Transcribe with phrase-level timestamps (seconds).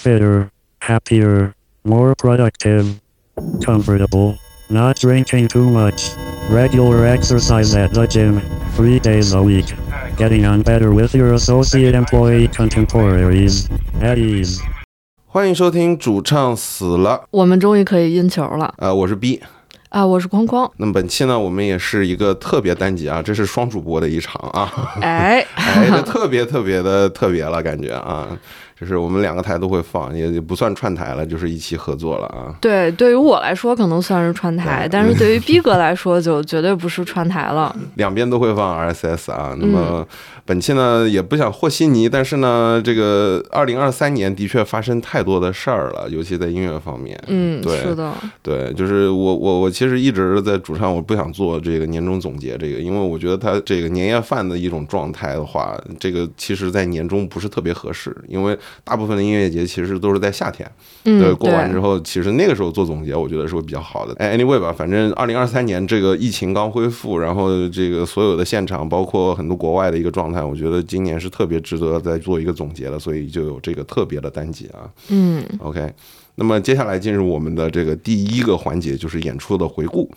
[0.00, 0.50] fitter,
[0.80, 1.54] happier,
[1.84, 2.86] more productive,
[3.62, 4.34] comfortable,
[4.70, 6.12] not drinking too much,
[6.50, 8.40] regular exercise at the gym,
[8.74, 9.66] three days a week,
[10.16, 13.68] getting on better with your associate employee contemporaries,
[14.00, 14.60] at ease.
[15.26, 19.42] 欢迎收听主唱死了，我们终于可以印球了呃，我是 B。
[19.90, 20.06] 啊！
[20.06, 28.28] 我是框框，那么本期呢，我们也是一个特别单集啊，这是双主播的一场啊，哎，哎，这特别特别的特别了，感觉啊，
[28.80, 32.54] 就是我们两个台都会放，也也不算串台了，就是一起合作了啊。
[32.62, 37.76] 对，对于我来说可能算是串台，但是对于逼哥来说就绝对不是串台了。
[37.96, 40.06] 两边都会放 RSS 啊，那么。
[40.44, 47.18] 本期呢也不想和稀泥，但是呢，这个二零二三年的确发生太多的事儿了，尤其在音乐方面。
[47.28, 60.68] 嗯，对，是的，对，就是我我我其实一直在主唱，我不想做这个年终总结，这个，因为我觉得它这个年夜饭的一种状态的话，这个其实在年终不是特别合适，因为大部分的音乐节其实都是在夏天，
[61.04, 64.14] 对，过完之后，其实那个时候做总结，我觉得是会比较好的。
[64.18, 70.42] 哎，anyway 吧，反正二零二三年这个疫情刚恢复，然后这个所有的现场，包括很多国外的一个状态。
[70.42, 74.90] 我觉得今年是特别值得再做一个总结的，所以就有这个特别的单集啊。
[75.08, 75.92] 嗯，OK，
[76.34, 80.10] 那么接下来进入我们的这个第一个环节，就是演出的回顾。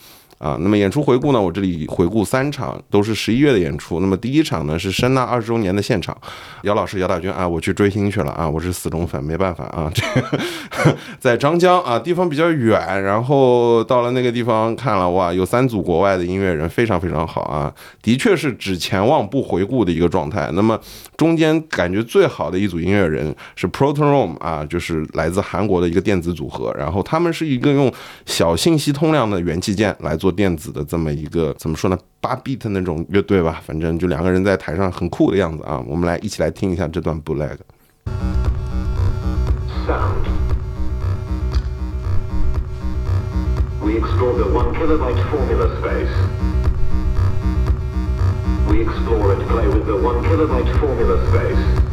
[0.44, 1.42] 啊，那么演出回顾呢？
[1.42, 4.02] 我这里回顾三场，都是十一月的演出。
[4.02, 6.18] 那么第一场呢是申纳二十周年的现场，
[6.64, 20.52] 姚老师姚大军啊，我去追星去了啊，我是死忠粉，没办法啊，这个在张江啊，地方比较远，然后到了那个地方看了哇，有三组国外的音乐人，非常非常好啊，的确是只前望不回顾的一个状态。
[20.52, 20.78] 那么
[21.16, 27.90] 中间感觉最好的一组音乐人是 Protonom 啊，就是来自韩国的一个电子组合，然后他们是一个用
[28.26, 30.33] 小信息通量的元器件来做。
[30.34, 37.58] 电子的这么一个怎么说呢八 beat 那种乐队吧，反正就两个人在台上很酷的样子啊，我们来一起来听一下这段 bootleg。
[43.82, 46.14] We explore the one kilobyte formula space.
[48.70, 51.93] We explore and play with the one kilobyte formula space.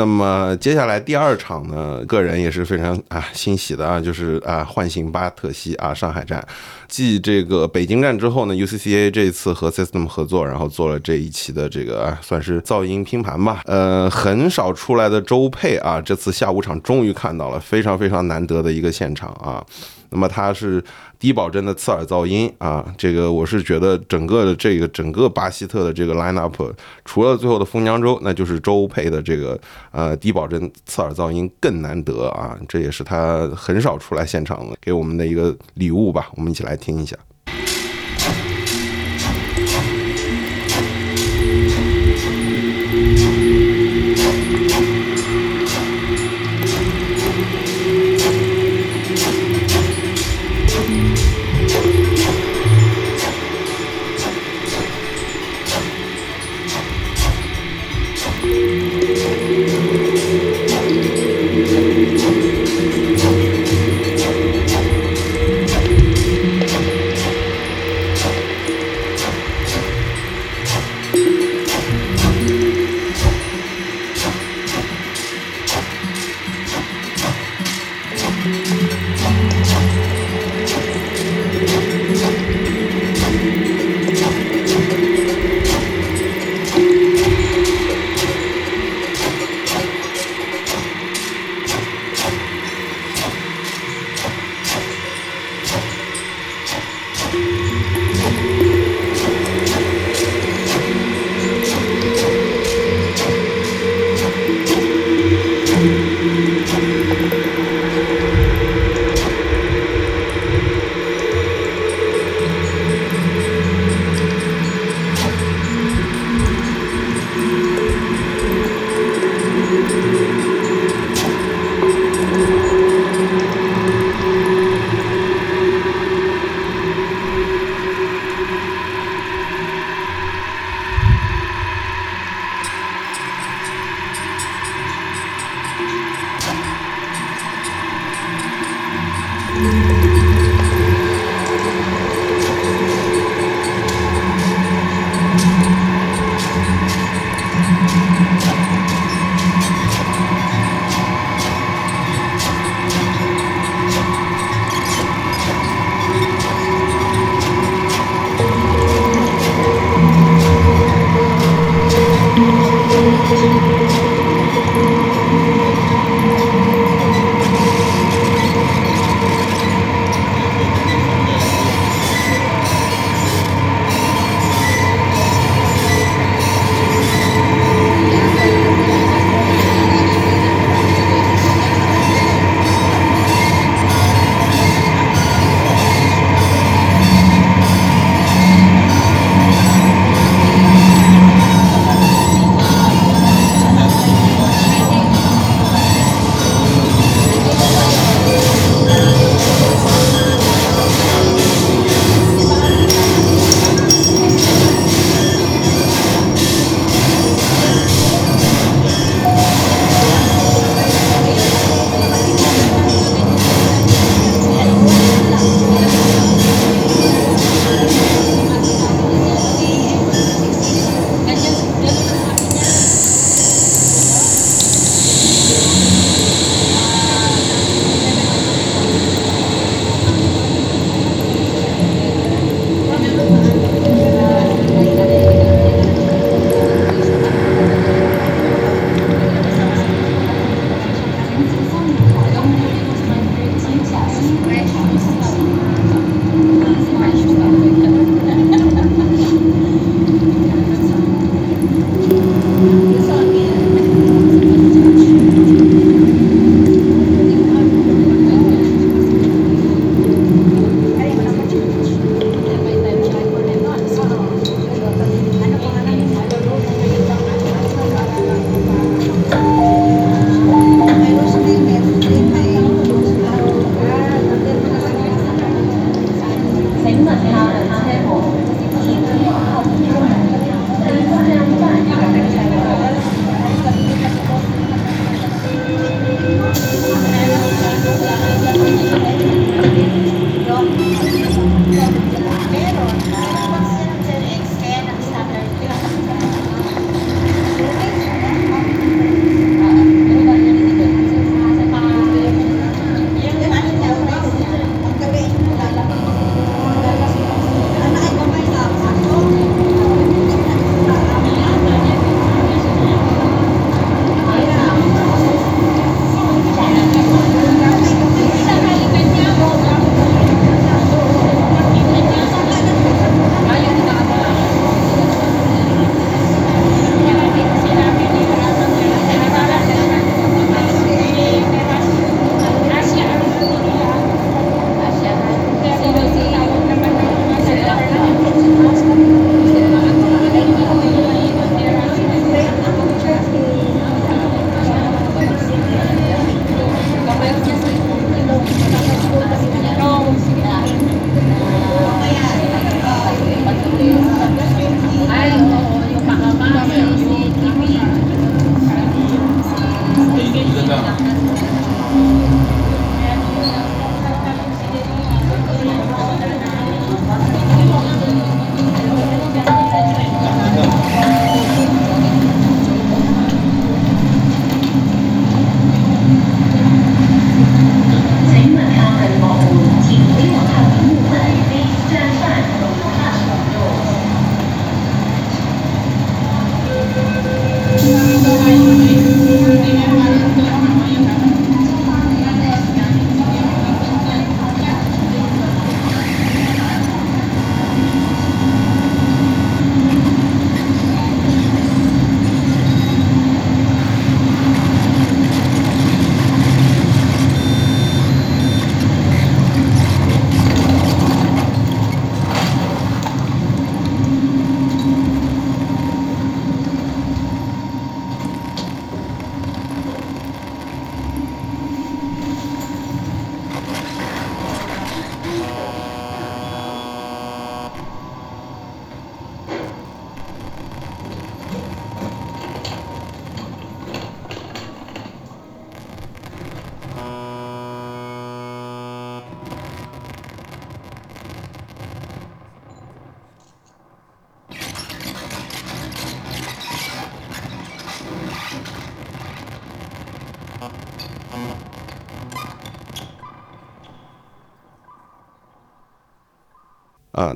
[0.00, 6.42] 那么接下来第二场呢，个人也是非常啊欣喜的啊，就是啊唤醒巴特西啊上海站。
[6.88, 13.60] 继这个北京站之后呢，UCCA 这次和 System 合作，然后做了这一期的这个啊算是噪音拼盘吧。
[13.66, 19.62] 呃，很少出来的周配啊，这次下午场终于看到了，非常非常难得的一个现场啊。
[20.08, 20.82] 那么它是
[21.20, 26.72] 低保真的刺耳噪音啊，这个我是觉得整个的这个整个巴西特的这个 lineup，
[27.04, 29.60] 除了最后的封疆州，那就是周配的这个
[29.92, 37.14] 呃低保真刺耳噪音更难得啊，这也是他很少出来现场给我们的一个礼物吧，我们一起来听一下。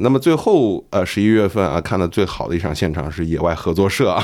[0.05, 4.23] 那么最后呃十一月份啊看的最好的一场现场是野外合作社啊，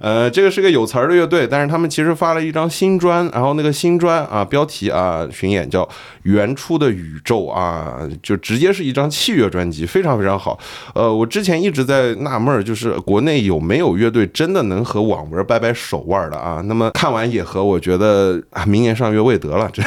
[0.00, 5.82] 呃这个是个有词儿的乐队，但是他们其实发了一张新专，然后那个新专啊标题啊巡演叫
[6.22, 10.56] 《原初的宇宙》啊，就直接是一张器乐专辑，非常非常好。
[10.94, 16.62] 呃，我之前一直在纳闷儿，就是国内有没有乐队真的能和网文掰掰手腕的啊？
[16.66, 19.82] 那么看完野合，我觉得啊明年上月未得了，这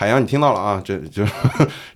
[0.00, 0.80] 海洋你听到了啊？
[0.84, 1.24] 这就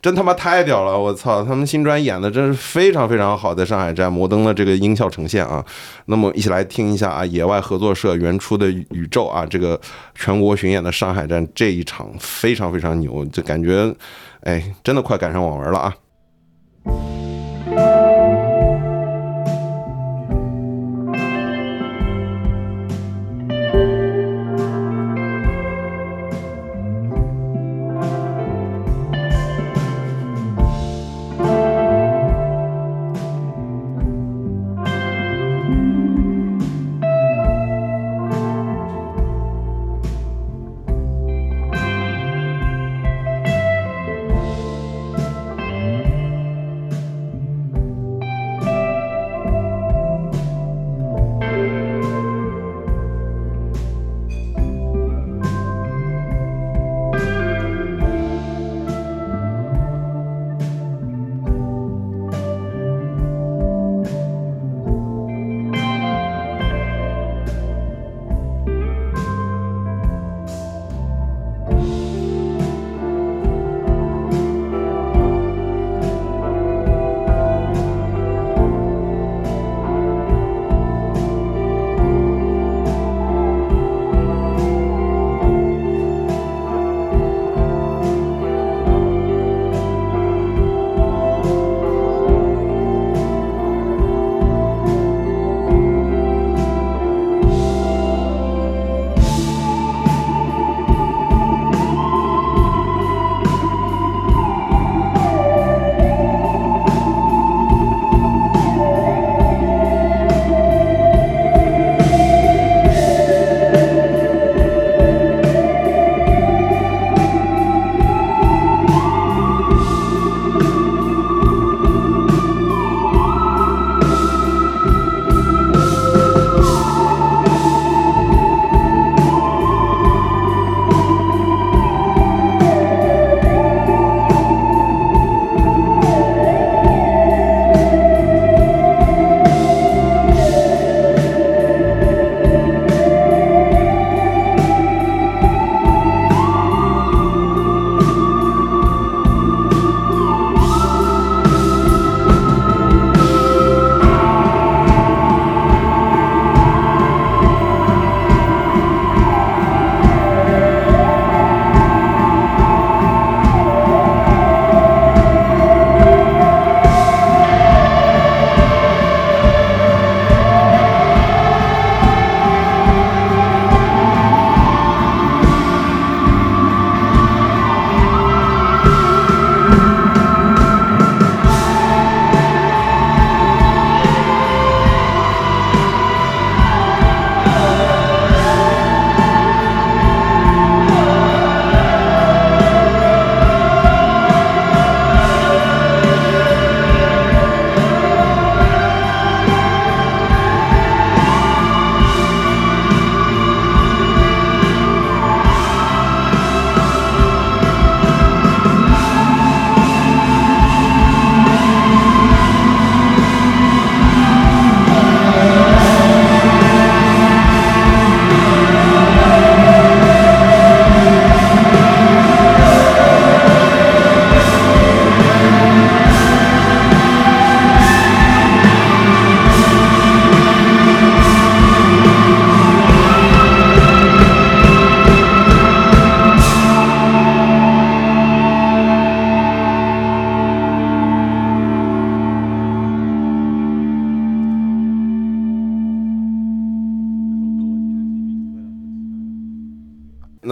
[0.01, 0.99] 真他妈太屌了！
[0.99, 5.65] 我操，他们新专演的真是非常非常好，在上海站摩登的这个音效呈现啊。
[6.07, 9.81] 那么一起来听一下啊，野外合作社原初的宇宙啊，这个
[10.17, 13.95] 全国巡演的上海站这一场非常非常牛，就感觉
[14.41, 15.95] 哎，真的快赶上网文了啊！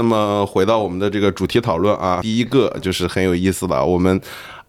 [0.01, 4.19] 那么回到我们的这个主题讨论啊，第一个就是很有意思的，我们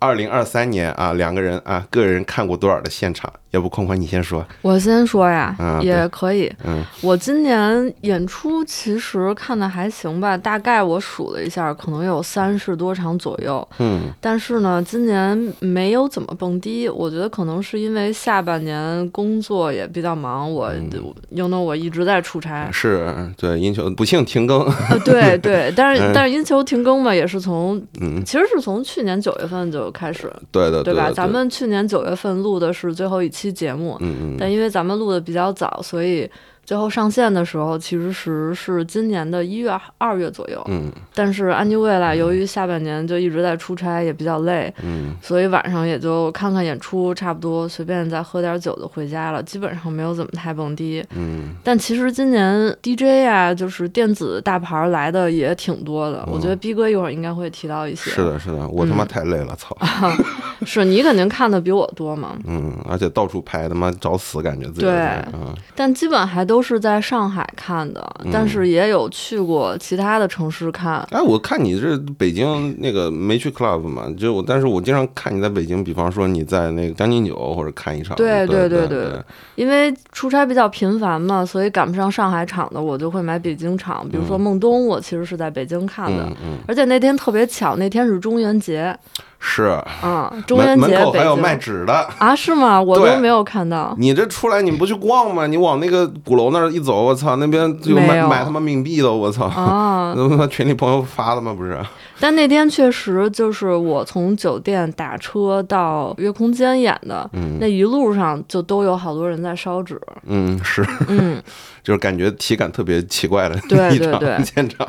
[0.01, 3.31] 二零二三年啊，两个人啊，个人看过多少的现场？
[3.51, 4.43] 要不宽宽你先说。
[4.61, 6.51] 我先说呀，嗯也可以。
[6.63, 13.67] 嗯我今年演出其实看的还行吧，大概我数了一下，可能有三十多场左右。
[13.79, 20.89] 嗯但是呢，今年没有怎么蹦迪，我觉得可能是因为下半年工作也比较忙，我嗯
[21.29, 22.69] 因为我一直在出差。
[22.71, 24.61] 是对因球不幸停更。
[24.89, 31.11] 呃，对对，但是 嗯但是因球停更嘛，也是从嗯，其实是从去年九月份就开始，对的，对吧？
[31.11, 34.37] 咱们去年九月份录的是最后一期节目，嗯嗯。
[34.39, 36.29] 但因为咱们录的比较早，所以
[36.63, 40.63] 最后上线的时候其实是是今年的一月、二月左右。
[40.69, 51.03] 嗯但是安妮未来由于下半年就一直在出差，也比较累，嗯所以晚上也就看看演出，差不多随便再喝点酒就回家了，基本上没有怎么太蹦迪。
[51.15, 58.11] 嗯但其实今年 DJ 啊，就是电子大牌来的也挺多的，我觉得逼哥一会儿应该会提到一些。
[58.11, 59.77] 是的，是的，我他妈嗯太累了，操。
[60.65, 64.93] 是你肯定看的比我多嘛，嗯，而且到处拍，他妈找死，感觉自己对。
[65.33, 65.55] 嗯。
[65.75, 71.05] 但基本还都是在上海看的，但是也有去过其他的城市看。
[71.11, 79.19] 哎，我看你这北京那个没去 club 嘛，就我，但是我经常看你在北京，比方说你在那个将进酒或者看一场，对对对对
[79.55, 84.07] 因为出差比较频繁嘛，所以赶不上上海场的，我就会买北京场。
[84.09, 86.27] 比如说孟东，我其实是在北京看的，
[86.67, 88.95] 而且那天特别巧，那天是中元节，
[89.43, 92.07] 是嗯，中元节还有卖纸的。
[92.19, 92.35] 啊？
[92.35, 92.79] 是吗？
[92.81, 93.93] 我都没有看到。
[93.97, 95.47] 你这出来你不去逛吗？
[95.47, 99.45] 你往那个鼓楼那儿一走，我操，那边有买买他妈冥币的，我操！
[99.47, 101.53] 啊， 那他群里朋友发的吗？
[101.53, 101.77] 不是？
[102.21, 109.99] 但那天确实就是我从酒店打车到月空间演的，嗯那一路上就都有好多人在烧纸。
[110.27, 111.41] 嗯，是，嗯，
[111.83, 114.87] 就是感觉体感特别奇怪的对对对现场。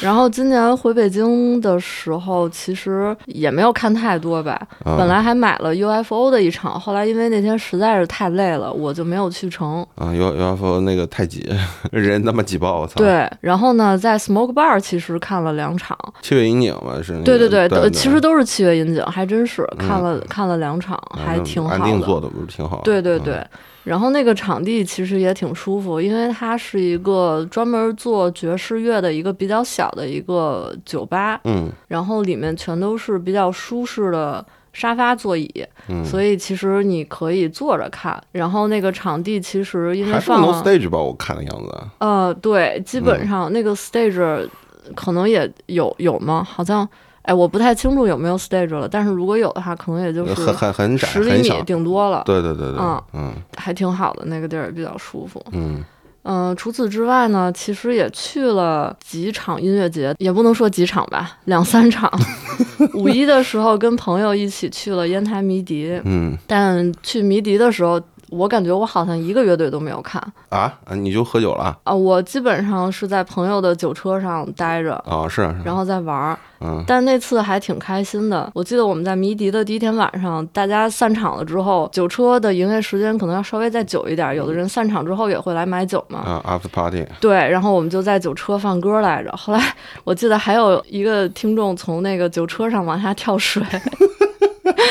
[0.00, 4.52] 然后今年回北京的时候，其实也没有看太多吧。
[4.84, 9.86] 啊本来还买了 UFO 的一场，后来因为那天实在是太累了，我就没有去成。
[9.94, 11.48] 啊，，U UFO 那个太挤，
[11.92, 17.24] 人他妈挤爆，我操！，对，然后呢，在 Smoke Bar 其实看了两场，七月阴影嘛是那个。
[17.24, 22.06] 对对对，其实都是七月银井，还真是看了、看了两场，还嗯挺好安定的。
[22.06, 23.44] 做的不是挺好对对对，
[23.84, 35.50] 然后那个场地其实也挺舒服，因为它是一个专门做爵士乐的一个比较小的一个酒吧，嗯然后里面全都是比较舒适的沙发座椅，
[35.88, 38.22] 嗯，所以其实你可以坐着看。
[38.32, 41.78] 然后那个场地其实因为还是放 no 了，stage 吧，我看的样子。
[41.98, 44.48] 呃，对，基嗯本上那个 stage
[44.94, 46.46] 可能也有有吗？
[46.48, 46.88] 好像。
[47.30, 51.62] 哎，我不太清楚有没有 stage 了，但是如果有的话，可能也就是很很很窄，十厘米。
[51.64, 55.40] 顶多了，对对对对，嗯嗯还挺好的，那个地儿也比较舒服。
[55.52, 55.84] 嗯
[56.24, 62.10] 嗯、除此之外呢，其实也去了几场音乐节，也不能说几场吧，两三场。
[62.94, 74.94] 五一的时候跟朋友一起去了烟台迷笛，嗯但去迷笛的时候，我感觉我好像一个乐队都没有看啊啊，你就喝酒了啊，我基本上是在朋友的酒车上待着。
[75.06, 75.28] 啊？
[75.28, 78.50] 是啊，是啊然后再玩儿，嗯但那次还挺开心的。
[78.54, 86.20] 我记得我们在迷笛的第一天晚上，大家散场了之后，酒车的营业时间可能要稍微再久一点，有的人散场之后也会来买酒嘛。
[86.20, 89.30] 啊，after party，对，然后我们就在酒车放歌来着。
[89.32, 89.60] 后来
[90.04, 93.62] 我记得还有一个听众从那个酒车上往下跳水，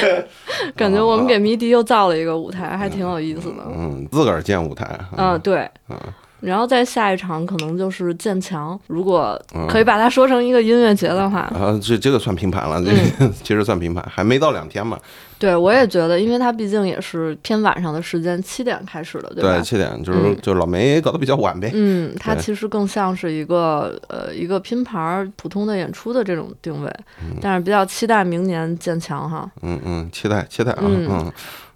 [0.75, 3.57] 感觉我们给迷笛又造了一个舞台，还挺有意思的。
[3.75, 5.97] 嗯，自个儿建舞台，嗯，对嗯。
[6.41, 14.97] 然后再下一场可能就是建墙，如果嗯可以把它说成一个音乐节的话，啊，这这个算拼盘了，这嗯 其实算拼盘，还没到两天嘛。
[15.39, 19.56] 对我也觉得，因为它毕竟也是偏晚上的时间，七点开始的，对吧？
[19.56, 21.71] 对，七点就是嗯就老梅搞得比较晚呗。
[21.73, 26.93] 嗯，它其实更像是一个呃一个拼盘儿普通的演出的这种定位，
[27.41, 29.49] 但是比较期待明年建强哈。
[29.62, 31.32] 嗯嗯，期待期待啊，嗯嗯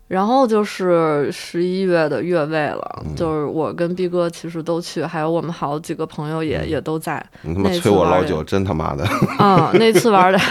[0.09, 7.25] 然后就是十一月的越位了，嗯就是我跟逼哥其实都去，还有我们好几个朋友也、嗯也都在。
[7.41, 9.05] 你他妈催我老酒，真他妈的
[9.39, 10.37] 啊、那次玩的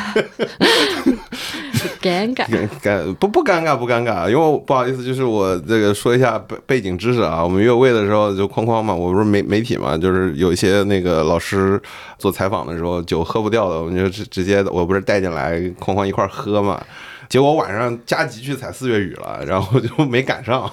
[2.00, 2.46] 尴尬。
[2.82, 7.42] 尴不不尴尬不尴尬，因为我不好意思，就是我这个说一下背背景知识啊。
[7.42, 11.80] 我们越位的时候就哐哐嘛，我不是媒媒体嘛，就是有一些那个老师
[12.18, 16.80] 做采访的时候酒喝不掉的，我们就直直接我不是带进来哐哐一块儿喝嘛。
[17.28, 20.70] 结果晚上加急去采四月雨了，然后就没赶上。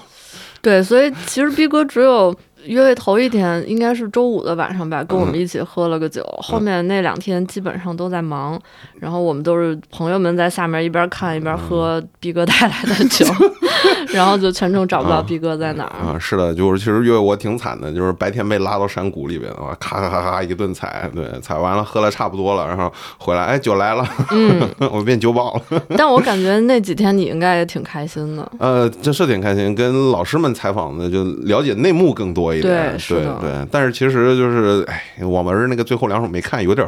[0.62, 6.22] 对，所以其实逼哥只有约会头一天应该是周五的晚上吧，跟我们一起喝了个酒。
[6.41, 8.62] 后面那两天基本上都在忙，
[8.99, 13.25] 然后我们都是朋友们在下面一边看一边喝逼哥带来的酒，
[14.13, 16.05] 然后就全程找不到逼哥在哪儿。
[16.05, 25.81] 啊，是的，就是其实因为我挺惨的，就是白天被拉到山谷里边，的话，咔咔咔咔一顿踩，对，踩完了喝了差不多了，然后回来，哎，酒来了，嗯，我变酒保了。
[25.97, 28.51] 但我感觉那几天你应该也挺开心的。
[28.59, 36.85] 呃，这是挺开心，跟老师们采访的就了解内幕更多一点，对对，但是其实就是，哎，我们那个最后两首没看，有点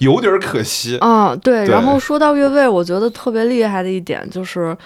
[0.00, 0.98] 有点可惜。
[0.98, 1.53] 啊，对。
[1.62, 4.76] 对然后说到越位，我觉得特别厉害的一点就是。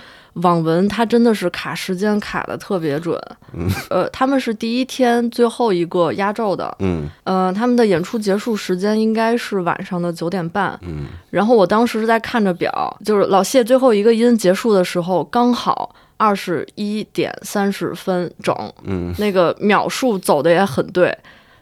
[0.42, 3.20] 网文它真的是卡时间卡的特别准，
[3.54, 7.08] 嗯，呃，他们是第一天最后一个压轴的，嗯。
[7.24, 11.06] 呃，他们的演出结束时间应该是晚上的九点半，嗯。
[11.30, 18.54] 然后我当时是在看着表，就是老谢最后一个音结束的时候，刚好二十一点三十分整，
[18.84, 21.12] 嗯，那个秒数走的也很对，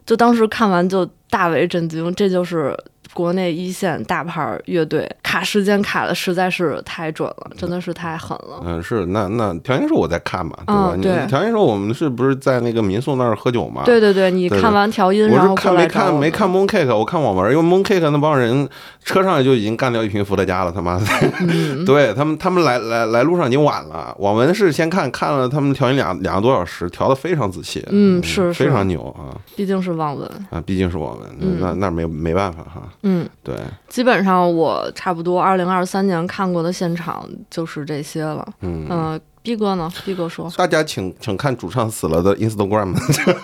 [0.05, 2.77] 就当时看完就大为震惊，这就是
[3.17, 8.61] 国内一线大牌乐队卡时间卡的实在是太准了，真的是太狠了。
[8.63, 10.93] 嗯，是那那调音师我在看嘛，对吧？
[10.95, 13.85] 你嗯对调音师我们是不是在那个民宿那儿喝酒嘛？
[13.87, 18.69] 对对对，你看完调音，我是然后过看没看没看 Mooncake，我看网文，因为 Mooncake 那帮人
[19.03, 21.07] 车上就已经干掉一瓶伏特加了，他妈的，
[21.41, 24.15] 嗯 对他们他们来来来路上已经晚了。
[24.19, 30.63] 网文是先看看了他们调音两两个多小时，调的非常仔细，嗯是是非常牛啊毕竟是网文，啊！
[30.67, 33.55] 毕竟是网文，嗯那那没没办法哈，嗯，对，
[33.89, 38.45] 基本上我差不多二零二三年看过的现场就是这些了。
[38.63, 38.85] 嗯。
[38.91, 42.97] 嗯，，B 哥呢？？B 哥说，大家请请看主唱死了的 Instagram，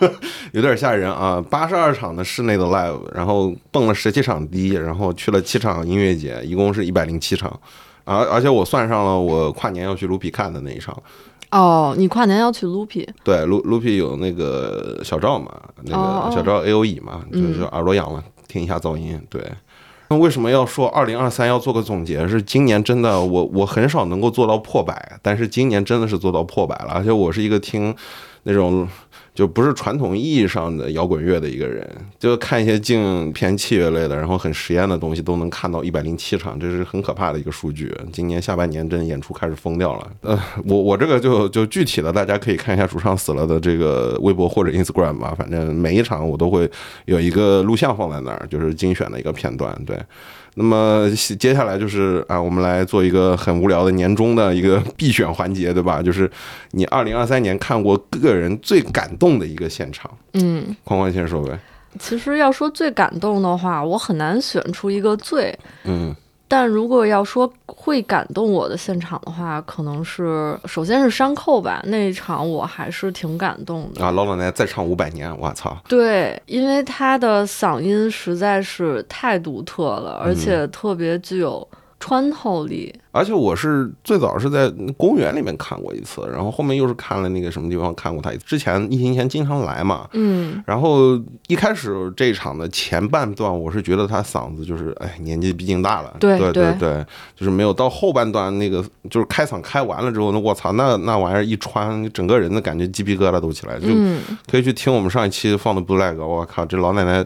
[0.50, 1.40] 有点吓人啊！
[1.48, 7.60] 八十二场的室内的 live，然后蹦了十七场低，然后去了七场音乐节，一共是一百零七场，
[8.02, 11.00] 而而且我算上了我跨年要去卢比看的那一场。
[11.52, 19.18] 哦，你跨年要去 Loopy，对，卢卢比有那个小赵嘛，那个小赵 A O E 嘛，就嗯就耳朵痒了，听一下噪音。
[19.30, 19.42] 对，
[20.08, 22.28] 那为什么要说二零二三要做个总结？
[22.28, 27.94] 是今年真的，我我很少能够做到破百，但是今年真的是做到破百了，而且我是一个听
[28.42, 28.86] 那种
[29.34, 37.90] 就不是传统意义上的摇滚乐的一个人，就看一些静偏器乐类的，然后很实验的东西都能看到一百零七场，这是很可怕的一个数据。
[38.12, 40.12] 今年下半年真演出开始疯掉了。
[40.20, 46.70] 呃，我我这个就就具体的，大家可以看一下主唱死了的这个微博或者 Instagram 吧，反正每一场我都会
[47.06, 49.74] 有一个录像放在那儿，就是精选的一个片段。
[49.86, 49.98] 对，
[50.54, 56.02] 那么接下来就是啊，我们来做一个很无聊的年终的一个必选环节，对吧？
[56.02, 56.30] 就是
[56.72, 61.58] 你二零二三年看过个人最感动的一个现场，嗯，框框先说呗。
[61.98, 65.58] 其实要说最感动的话，我很难选出一个最。
[65.84, 66.14] 嗯
[66.52, 74.04] 但如果要说会感动我的现场的话，可能是首先是山寇吧，那一场我还是挺感动的。
[74.04, 75.74] 啊，老奶奶再唱五百年，我操！
[75.88, 81.66] 对，因为她的嗓音实在是太独特了，而且特别具有
[82.02, 82.92] 穿透力。
[83.12, 88.44] 而且我是最早是在公园里面看过一次，然后后面又是看了那个什么地方看过他一次。
[88.44, 107.24] 之前疫情前经常来嘛，嗯然后一开始这一场的前半段，我是觉得他嗓子就是，哎，年纪毕竟大了，对对对对，就是没有到后半段那个，就是开嗓开完了之后，那我操，那那玩意儿一穿，整个人的感觉鸡皮疙瘩都起来，就嗯，可以去听我们上一期放的 Black，我靠，这老奶奶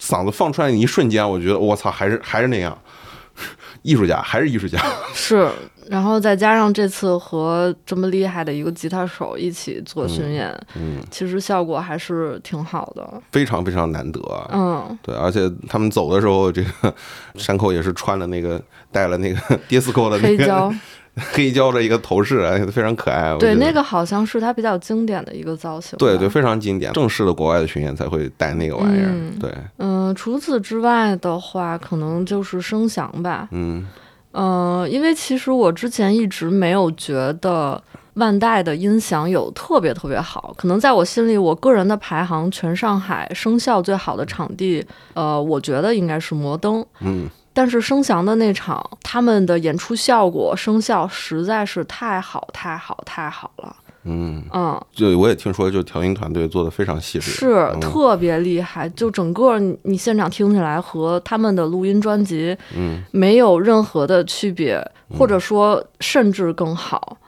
[0.00, 2.76] 嗓子放出来的一瞬间，我觉得我操，还是还是那样，
[3.82, 4.78] 艺术家还是艺术家，
[5.14, 5.50] 是。
[5.88, 13.20] 然后再加上这次和这么厉害的一个吉他手一起做巡演，嗯，其实效果还是挺好的。
[13.32, 16.94] 非常非常难得，啊嗯，对，而且他们走的时候，这个
[17.34, 18.62] 山口也是穿了那个
[18.92, 20.72] 带了那个 disco 的那个黑胶，
[21.32, 23.36] 黑胶的一个头饰，哎，非常可爱。
[23.38, 25.98] 对，那个好像是它比较经典的一个造型。
[25.98, 26.92] 对对，非常经典。
[26.92, 29.08] 正式的国外的巡演才会带那个玩意儿。
[29.08, 33.48] 嗯对，嗯，除此之外的话，可能就是声响吧。
[33.50, 33.86] 嗯
[34.32, 37.82] 呃、因为其实我之前一直没有觉得
[38.14, 46.84] 万代的音响有特别特别好，可能在我心里，我个人的排行，全上海声效最好的场地，呃，我觉得应该是摩登。
[47.00, 53.76] 嗯但是声翔的那场，他们的演出效果、声效实在是太好、太好、太好了。
[54.04, 57.30] 嗯，嗯，就我也听说，就调音团队做的非常细致。
[57.32, 64.82] 是嗯特别厉害，就整个你你现场听起来和他们的录音专辑嗯没有任何的区别，
[65.18, 67.18] 或者说甚至更好。
[67.20, 67.26] 嗯，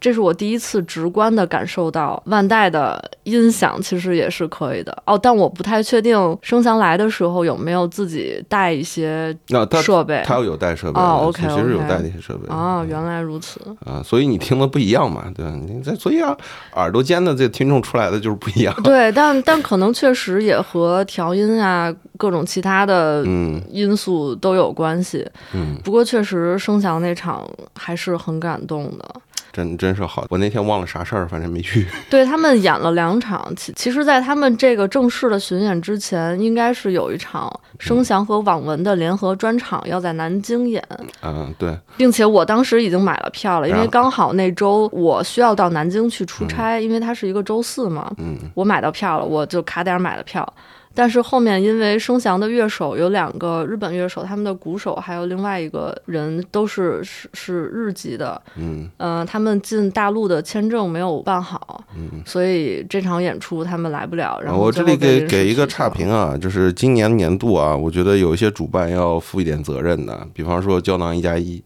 [0.00, 9.36] 这是我第一次直观的感受到万代的音响其实也是可以的哦，但我不太确定声翔来的时候有没有自己带一些
[9.82, 10.22] 设备。
[10.24, 13.60] 他有带设备的，哦，OK，其实有带那些设备的哦，原来如此。
[13.84, 15.52] 啊，所以你听的不一样嘛，对吧？
[15.52, 16.36] 你这所以啊，
[16.74, 18.74] 耳朵尖的这听众出来的就是不一样。
[18.82, 25.24] 对，但但可能确实也和调音啊各种其他的嗯因素都有关系。
[25.54, 29.14] 嗯，不过确实声翔那场还是很感动的。
[29.52, 30.24] 真真是好。
[30.30, 31.86] 我那天忘了啥事儿，反正没去。
[32.08, 40.82] 对他们演了两场，其其实，在他们这个正式的巡演之前，应该是有一场声翔和网文的联合专场要在南京演，
[41.22, 50.50] 嗯，对，并且我当时已经买了票了，因为刚好那周我需要到南京去出差，因为它是一个周四嘛，嗯我买到票了，我就卡点儿买了票。
[50.94, 62.22] 但是后面因为声翔的乐手有两个日本乐手，他们的鼓手还有另外一个人都是是是日籍的，嗯呃、他们进大陆的签证没有办好，嗯。
[62.26, 64.40] 所以这场演出他们来不了。
[64.42, 71.62] 然后我这里给给一个差评啊，就是今年年度啊，我觉得有一些主办要负一点责任的，比方说胶囊一加一。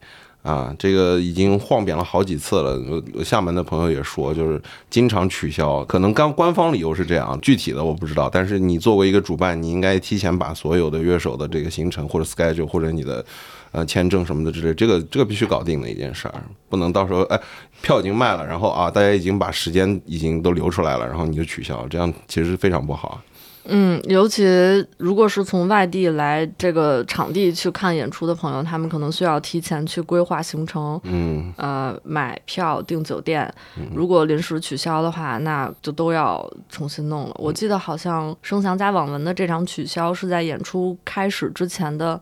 [0.46, 2.80] 啊，这个已经晃扁了好几次了。
[3.24, 8.30] 厦门的朋友也说，就是经常取消，可能刚官方理由是这样，具体的我不知道。
[8.30, 13.24] 但是你作为一个主办，你应该提前把所有的乐手的这个行程或者 schedule 或者你的
[13.72, 16.34] 呃签证什么的之类，这个这个必须搞定的一件事儿，
[16.68, 17.40] 不能到时候哎
[17.82, 23.20] 票已经卖了，然后啊大家已经把时间已经都留出来了，然后你就取消，这样其实非常不好。
[23.68, 24.44] 嗯，尤其
[24.96, 33.52] 如果是从外地来这个场地去看演出的朋友，他们可能需要提前去规划行程，嗯呃，买票、订酒店。
[33.94, 37.34] 如果临时取消的话，那就都要重新弄了。
[37.38, 42.20] 我记得好像声翔加网文的这场取消是在演出开始之前的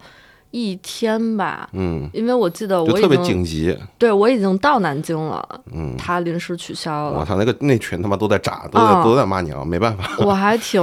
[0.50, 1.68] 一天吧。
[1.72, 3.76] 嗯，因为我记得我特别紧急。
[3.98, 10.04] 对我已经到南京了，嗯，他临时取消了，我操，那个那群他妈都在炸，都在、啊都在骂娘，没办法。
[10.18, 10.82] 我还挺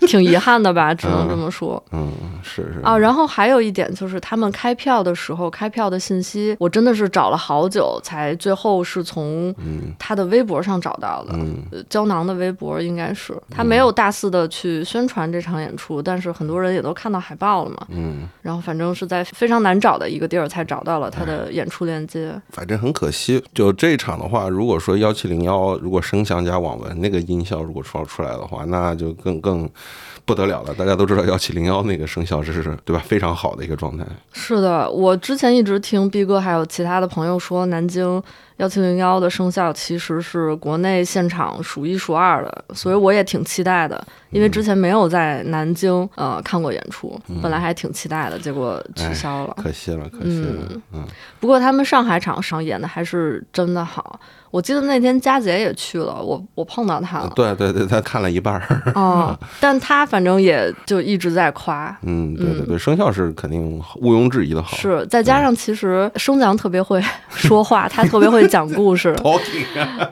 [0.06, 1.82] 挺遗憾的吧，只能这么说。
[1.92, 2.10] 嗯，
[2.42, 11.32] 是是啊，然后还有一点就是，他们开票的时候，开票的信息我真的是找了好久，才最后是从嗯他的微博上找到的。
[11.34, 17.86] 嗯呃胶囊的微博应该是他没有大肆的去宣传这场演出，但是很多人也都看到海报了嘛。
[17.88, 22.32] 嗯，然后反正是在非常难找的一个地儿才找到了他的演出链接。
[22.50, 23.42] 反正很可惜。
[23.54, 29.68] 就这场的话，如果说幺七零幺，如果声响加网文那个音效如果说出来的话，那就更更
[30.24, 30.74] 不得了了。
[30.74, 33.02] 大家都知道幺七零幺那个生肖这是对吧？
[33.04, 34.04] 非常好的一个状态。
[34.32, 38.22] 是的，我之前一直听毕哥还有其他的朋友说，南京
[38.60, 49.56] 幺七零幺的生效其实是国内现场数一数二的，所以我也挺期待的，因为之前没有在南京呃看过演出，本来还挺期待的，结果取消了。
[49.62, 50.80] 可惜了，可惜了。
[50.92, 51.04] 嗯
[51.40, 54.20] 不过他们上海场上演的还是真的好，
[54.50, 58.92] 我记得那天佳姐也去了，我我碰到她了，对对对，他看了一半儿。
[58.94, 64.76] 哦， 但她反正也就一直在夸，嗯，对对对，生肖是肯定毋庸置疑的好。
[64.76, 69.08] 是，再加上其实声翔特别会 说话，他特别会讲故事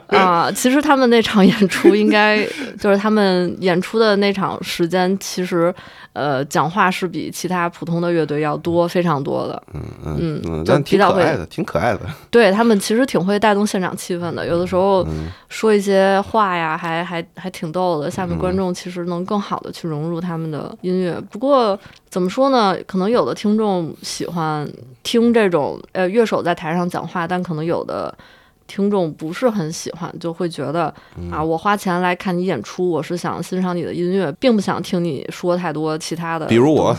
[0.07, 0.51] 啊，啊。
[0.51, 2.43] 其实他们那场演出 应该
[2.79, 5.73] 就是他们演出的那场时间，其实
[6.13, 9.61] 呃讲话是比其他普通的乐队要多非常多的。
[10.13, 11.99] 嗯嗯但比较会挺可爱的，挺可爱的。
[12.31, 18.09] 对他们其实挺会带动现场气氛的，有的时候嗯说一些话呀，还还还挺逗的。
[18.09, 21.19] 下面观众其实能更好的去融入他们的音乐。
[21.29, 21.77] 不过
[22.09, 22.75] 怎么说呢？
[22.87, 24.67] 可能有的听众喜欢
[25.03, 28.13] 听这种呃乐手在台上讲话，但可能有的。
[28.69, 36.45] 听众不是很喜欢，就会觉得嗯啊，我花钱来看你演出，我是想欣赏你的音乐，并不想听你说太多其他的。
[36.45, 36.95] 比如我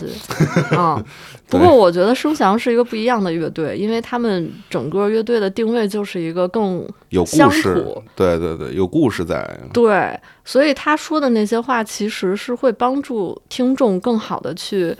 [0.75, 1.01] 啊，
[1.47, 9.49] 不过我觉得声翔是一个不一样的乐队，因为他们整个乐队的定位就是一个更有乡故事，对对对，有故事在。
[9.71, 14.93] 对，所以他说的那些话其实是会帮助听众更好的去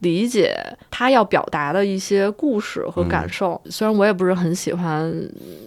[0.00, 0.54] 理解
[0.90, 3.60] 他要表达的一些故事和感受。
[3.66, 5.12] 虽然我也不是很喜欢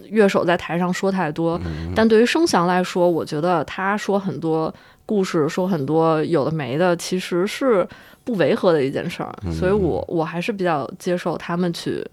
[0.08, 1.60] 乐手在台上说太多，
[1.94, 4.72] 但对于声翔来说，我觉得他说很多
[5.04, 7.86] 故事，说很多有的没的，其实是
[8.24, 9.34] 不违和的一件事儿。
[9.52, 12.04] 所以我我还是比较接受他们去。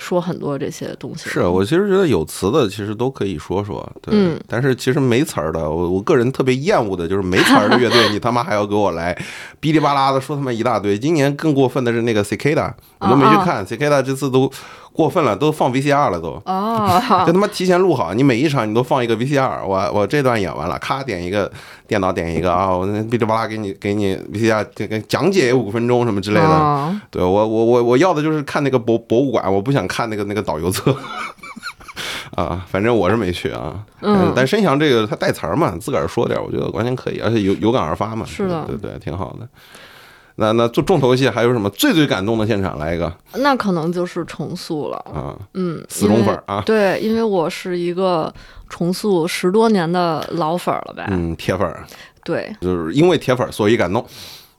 [0.00, 4.14] 说很多这些东西是我其实觉得有词的其实都可以说说，对。
[4.16, 9.14] 嗯但是其实没词儿的，我我个人特别厌恶的就是没词儿的乐队，你他妈还要给我来
[9.60, 10.98] 哔哩吧啦的说他妈一大堆。
[10.98, 14.50] 今年更过分的是那个 Cicada，我都没去看、Cicada 这次都
[15.00, 16.40] 过分了，都放 VCR 了都。
[16.44, 21.50] 哦， 就他妈提前录好，你每一场你都放一个 VCR，我我这段演完了，咔点一个
[21.86, 26.46] 电脑点一个啊， 我那哔哩吧啦给你给你 VCR 给给讲解五分钟什么之类的。
[26.46, 30.94] 哦对我我我我要的就是看那个博博物馆，我不想看那个那个导游册。
[32.36, 33.74] 啊，反正我是没去啊。
[34.02, 38.24] 嗯但申翔这个他带词儿嘛，自个儿说点，我觉得完全可以，而且有有感而发嘛。
[38.24, 39.48] 是的对对，挺好的。
[40.40, 42.78] 那那做重头戏还有什么最最感动的现场？
[42.78, 44.96] 来一个那可能就是重塑了。
[45.12, 48.32] 啊，嗯，死忠粉儿啊，对，因为我是一个
[48.70, 51.06] 重塑十多年的老粉儿了呗。
[51.10, 51.84] 嗯，铁粉儿，
[52.24, 54.02] 对就是因为铁粉儿所以感动。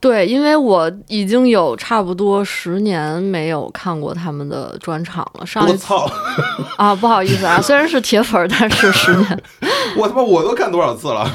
[0.02, 5.46] 对，因为我已经有差不多十年没有看过他们的专场了。
[5.46, 6.10] 上一次我操！
[6.76, 9.42] 啊，不好意思啊，虽然是铁粉儿，但是十年，
[9.96, 11.30] 我他妈我都看多少次了？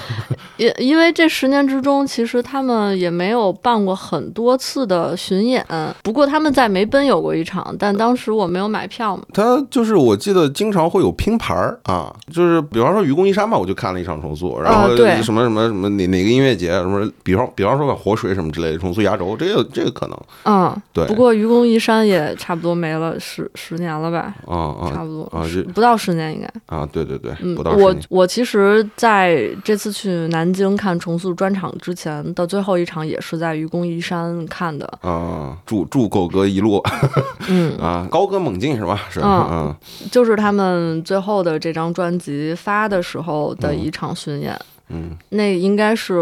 [0.58, 5.66] 因因为这十年之中，其实他们也没有办过很多次的巡演。
[6.04, 9.24] 不过他们在梅奔有过一场，但当时我没有买票嘛。
[9.34, 26.48] 他就是我记得经常会有拼盘儿啊，就是比方说愚公移山吧，我就看了一场重塑，然后什么什么什么哪哪个音乐节什么，比方比方说活水什么之类的重塑压轴，这个这个可能嗯，对不过愚公移山也差不多没了十十年了吧，啊啊差不多啊不到十年应该。
[26.66, 34.92] 啊，对对对，嗯不到，十我年我其实在这次去南京看重塑专场之前的最后一场，也是在愚公移山看的。
[35.02, 36.82] 啊，祝祝狗哥一路
[37.48, 39.06] 嗯， 啊，高歌猛进是吧？
[39.10, 39.76] 是嗯嗯，
[40.12, 44.66] 就是他们最后的这张专辑发的时候的一场巡演，嗯
[45.30, 46.16] 那应该是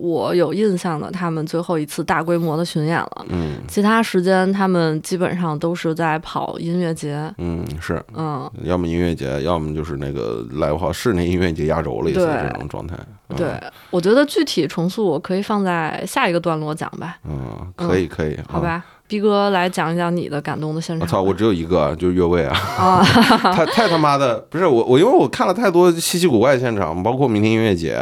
[0.00, 3.26] 我有印象的他们最后一次大规模的巡演了。
[3.28, 7.32] 嗯其他时间他们基本上都是在跑音乐节。
[7.38, 12.96] 嗯，是，嗯，要么音乐节，要么就是那个 live house 室内音乐节压轴了一次这种状态。
[13.28, 13.46] 啊对，
[13.90, 18.44] 我觉得具体重塑我可以放在下一个段落讲吧，嗯，可以可以，啊。
[18.48, 18.82] 好吧？
[19.08, 21.00] 逼哥来讲一讲你的感动的现场。
[21.00, 22.54] 我操，我只有一个，就是越位啊。
[22.54, 23.02] 啊，
[23.56, 27.98] 太太他妈的不是我我因为我看了太多稀奇古怪的现场，包括明天音乐节，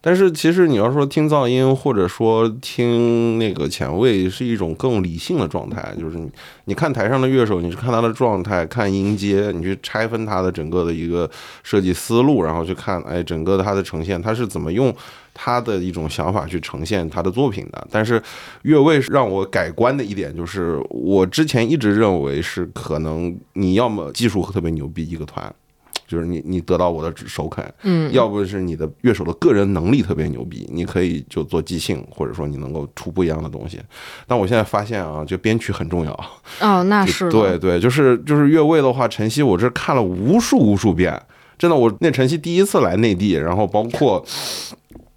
[0.00, 6.30] 但是其实你要说听噪音或者说听那个前卫是一种更理性的状态，就是你
[6.64, 11.30] 你看台上的乐手，你是看他的状态，看音阶，你去拆分他的整个的一个
[11.62, 14.94] 设计思路，然后去看哎整个他的呈现，他是怎么用。
[15.40, 18.20] 他的一种想法去呈现他的作品的，但是
[18.62, 25.54] 越位是让我改观的一点就是，我之前一直认为是可能你要么技术特别牛逼一个团，
[26.08, 33.78] 就是你你得到我的首肯，嗯，要不是你的乐手的个人能力特别牛逼，你可以就做即兴，或者说你能够出不一样的东西。
[34.26, 36.12] 但我现在发现啊，就编曲很重要。
[36.60, 41.20] 哦，那是对对，就是就是越位的话，晨曦我这看了无数无数遍，
[41.58, 44.24] 真的，我那晨曦第一次来内地，然后包括。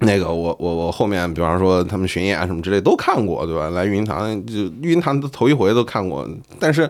[0.03, 3.69] 那个我我我后面，比方说他们巡演啊什么之类都看过，对吧？
[3.69, 6.27] 来云堂就云堂的头一回都看过，
[6.59, 6.89] 但是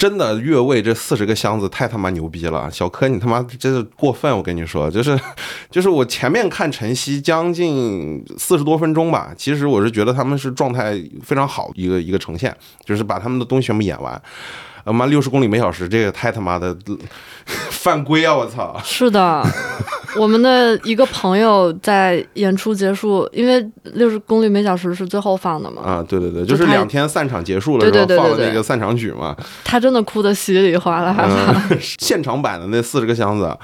[0.00, 5.20] 真的越位这四十个箱子太他妈牛逼了，小柯你他妈真是过分，我跟你说，就是
[5.70, 14.18] 就是我前面看晨曦将近四十多分钟吧，其实我是觉得他们是状态非常好一个一个呈现，就是把他们的东西全部演完。
[14.86, 16.74] 他妈六十公里每小时，这个太他妈的
[17.70, 18.34] 犯规啊！
[18.34, 18.80] 我操！
[18.82, 19.46] 是的，
[20.18, 31.12] 我们的一个朋友在演出结束，因为六十公里每小时是最后放的嘛，啊，对对对，就是两天散场结束了对之后放的那个散场曲嘛，他真的哭得稀里哗啦。
[31.12, 31.24] 的。
[31.70, 33.56] 嗯， 现场版的那四十个箱子，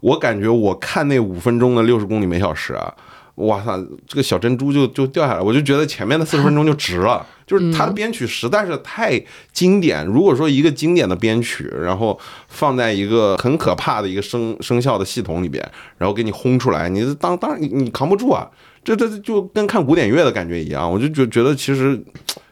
[0.00, 2.92] 我感觉我看那五分钟的六十公里每小时啊，
[3.36, 9.20] 哇塞，这个小珍珠就就掉下来，我就觉得前面的四十分钟就值了，就是它的编曲实在是太
[9.52, 10.06] 经典。
[10.06, 12.18] 如果说一个经典的编曲，然后
[12.48, 15.68] 放在一个很可怕的一个声声效的系统里边，
[15.98, 18.48] 然后给你轰出来，你当当然你你扛不住啊。
[18.84, 21.98] 这这这就跟看古典乐的感觉一样，我就觉觉得其实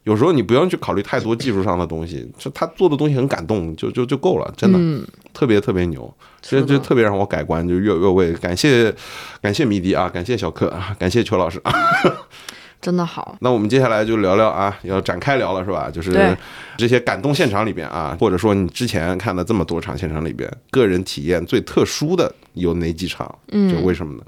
[0.05, 4.79] 有时候你不用去考虑太多技术上的东西， 就他做的东西很感动，就就就够了，真的。
[4.81, 8.93] 嗯，特别特别牛，这是的这特别让我改观，就越越位，感谢
[9.41, 11.73] 感谢迷笛啊，感谢小克啊， 感谢邱老师啊。
[12.83, 13.37] 真的好。
[13.41, 15.89] 那我们接下来就聊聊啊，要展开聊了是吧？
[15.89, 16.37] 就是
[16.77, 23.33] 这些感动现场里边啊，或者说你之前看的这么多场现场里边，个人体验最特殊的有哪几场？
[23.53, 24.25] 嗯就为什么呢？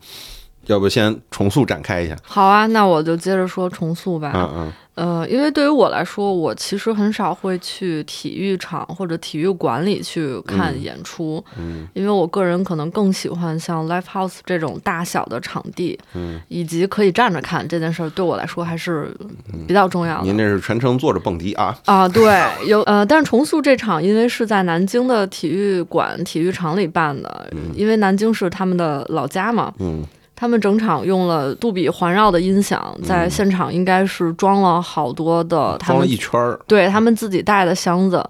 [0.66, 2.16] 要不先重塑展开一下？
[2.22, 4.30] 好啊，那我就接着说重塑吧。
[4.32, 19.12] 嗯嗯呃，因为对于我来说，我其实很少会去体育场或者体育馆里去看演出，嗯因为我个人可能更喜欢像 live house 这种大小的场地，嗯，以及可以站着看这件事儿，对我来说还是
[19.66, 20.24] 比较重要的。
[20.24, 21.76] 您这是全程坐着蹦迪啊？
[21.86, 30.04] 啊，对，有呃，但是重塑这场因为是在南京的体育馆体育场里办的，因为南京是他们的老家嘛，嗯
[30.44, 38.22] 他们整场用了杜比环绕的音响，在现场应该是装了好多的他们装了一圈儿，对他们自己带的箱子，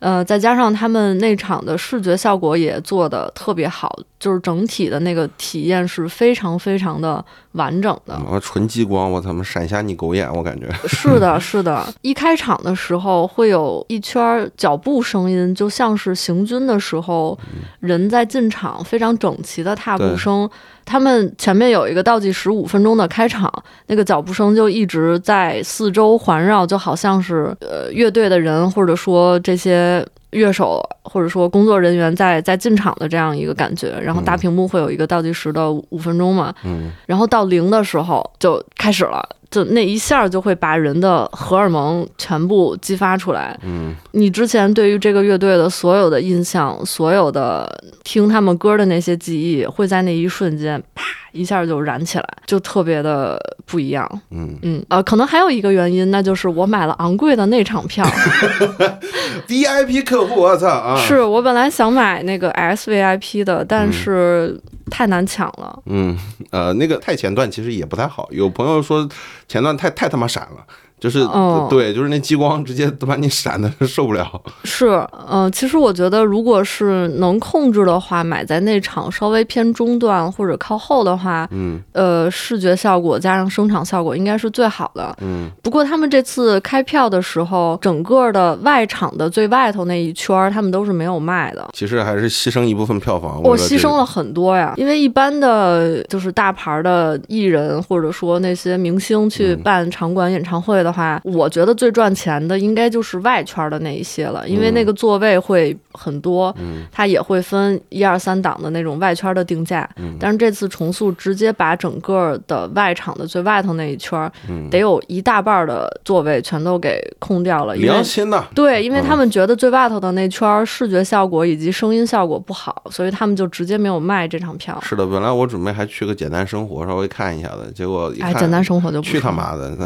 [0.00, 8.14] 呃，再加上他们那场的视觉效果也做的特别好，就是整体的那个体验是非常非常的完整的。
[8.14, 10.66] 啊，纯激光，我他妈闪瞎你狗眼，我感觉。
[10.88, 11.86] 是的， 是的。
[12.02, 17.38] 一开场的时候会有一圈脚步声音，就像是行军的时候
[17.78, 20.50] 人在进场非常整齐的踏步声。
[20.90, 23.48] 他们前面有一个倒计时五分钟的开场，
[23.86, 33.98] 那个脚步声就一直在四周环绕，就好像是呃乐队的人或者说这些乐手或者说工作人员在在进场的这样一个感觉。
[34.02, 39.28] 然后大屏幕会有一个倒计时的五分钟嘛，嗯，然后到零的时候就开始了。
[39.50, 43.58] 就那一下就会把人的荷尔蒙全部激发出来。
[43.64, 47.68] 嗯，你之前对于这个乐队的所有的印象，所有的
[48.04, 51.02] 听他们歌的那些记忆，会在那一瞬间啪
[51.32, 54.08] 一下就燃起来，就特别的不一样。
[54.30, 58.04] 嗯嗯呃，可能还有一个原因，那就是我买了昂贵的内场票。
[59.48, 60.96] VIP 客户，我操啊！
[60.96, 64.60] 是我本来想买那个 SVIP 的，但是
[64.90, 65.82] 太难抢了。
[65.86, 66.16] 嗯，
[66.50, 69.08] 呃，那个太前段其实也不太好，有朋友说
[69.48, 70.64] 前段太太他妈闪了。
[71.00, 74.30] 就是、哦对，就是那激光直接都把你闪的受不了。
[74.64, 85.16] 是，嗯、其实我觉得，如果是能控制的话，买在内场稍微偏中段或者靠后的话，嗯呃，视觉效果加上声场效果应该是最好的。
[85.22, 91.68] 嗯不过他们这次开票的时候，整个的外场的最外头那一圈，他们都是没有卖的。
[91.72, 93.40] 其实还是牺牲一部分票房。
[93.42, 106.84] 我牺牲了很多呀，因为一般的就是大牌的艺人或者说那些明星去嗯办场馆演唱会的话，我觉得最赚钱的应该就是外圈的那一些了，因为那个座位会很多，嗯。
[106.92, 109.88] 它也会分一二三档的那种外圈的定价。
[109.96, 110.16] 嗯。
[110.18, 114.68] 但是这次重塑直接把整个的外场的最外头那一圈儿，嗯。
[114.70, 119.04] 得有一大半的座位全都给空掉了，良心呐，对，因为嗯。
[119.06, 124.78] 他们觉得最外头的那圈儿视觉效果以及声音效果不好，所以他们就直接没有卖这场票。
[124.82, 129.76] 是的，本来我准备还去个简单生活稍微看一下的，结果一哎，看，简单生活就不去他说妈的，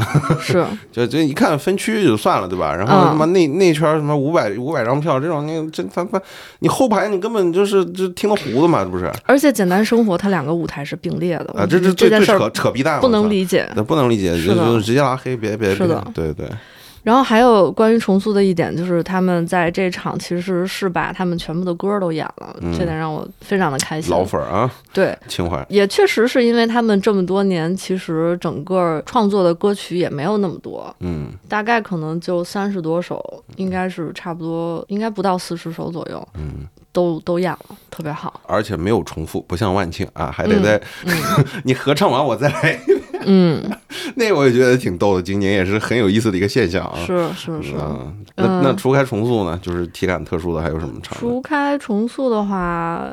[0.40, 0.64] 是
[0.94, 2.72] 就就一看分区就算了，对吧？
[2.72, 6.20] 然后嗯他妈那那圈什么五百五百张票这种，你这他妈
[6.60, 9.10] 你后排你根本就是就听个胡子嘛，这不是？
[9.24, 13.68] 而且简单生活它两个舞台是并列的，啊，这这这最最扯件事儿扯逼蛋，不能理解。
[13.74, 16.48] 那不能理解，就就直接拉黑，别别别对对，
[17.04, 22.76] 然后还有关于重塑的一点，就是他们在这场其实是把他们全部的歌都演了，嗯。
[22.76, 24.10] 这点让我非常的开心。
[24.10, 31.28] 老粉儿啊，对，情怀，也确实是因为他们这么多年，其实整个创作的歌曲也没有那么多，嗯。
[31.48, 33.22] 大概可能就三十多首，
[33.56, 38.40] 应该是差不多，应该不到四十首左右，嗯，都都演了，特别好。
[38.46, 41.14] 而且没有重复，不像万庆啊，还得嗯再嗯。
[41.64, 42.80] 你合唱完我再来，
[43.26, 43.62] 嗯，
[44.16, 46.94] 那我也觉得挺逗的，今年也是很有意思的一个现象啊。
[47.06, 47.74] 是是是。
[47.78, 51.20] 嗯，那那嗯除开重塑呢，就是体感特殊的还有什么场的？
[51.20, 53.04] 除开重塑的话，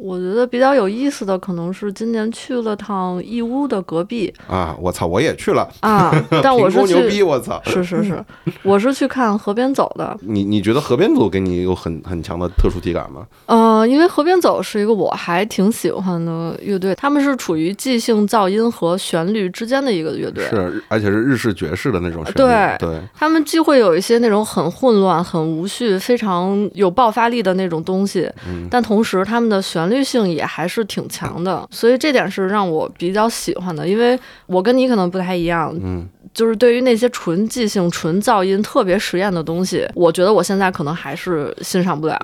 [0.00, 6.10] 我觉得比较有意思的可能是今年去了趟义乌的隔壁啊，我操，我也去了，啊，
[6.42, 7.60] 但我是牛逼，我操！
[7.66, 8.24] 是是是，
[8.64, 10.16] 我是去看河边走的。
[10.22, 13.26] 你你觉得河边走给你有很很强的特殊体感吗？
[13.44, 20.44] 呃，因为河边走是一个我还挺喜欢的乐队，他们是处于即兴噪音和旋律之间的一个乐队。
[20.48, 22.36] 是，而且是日式爵士的那种旋律。
[22.36, 33.86] 对对，他们既会有一些那种很混乱、很无序、非常有爆发力的那种东西，嗯但同时他们的旋律性也还是挺强的，所以这点是让我比较喜欢的。
[33.88, 42.18] 因为我跟你可能不太一样，嗯，就是对于那些纯即兴、纯噪音、特别实验的东西，我觉得我现在可能还是欣赏不了。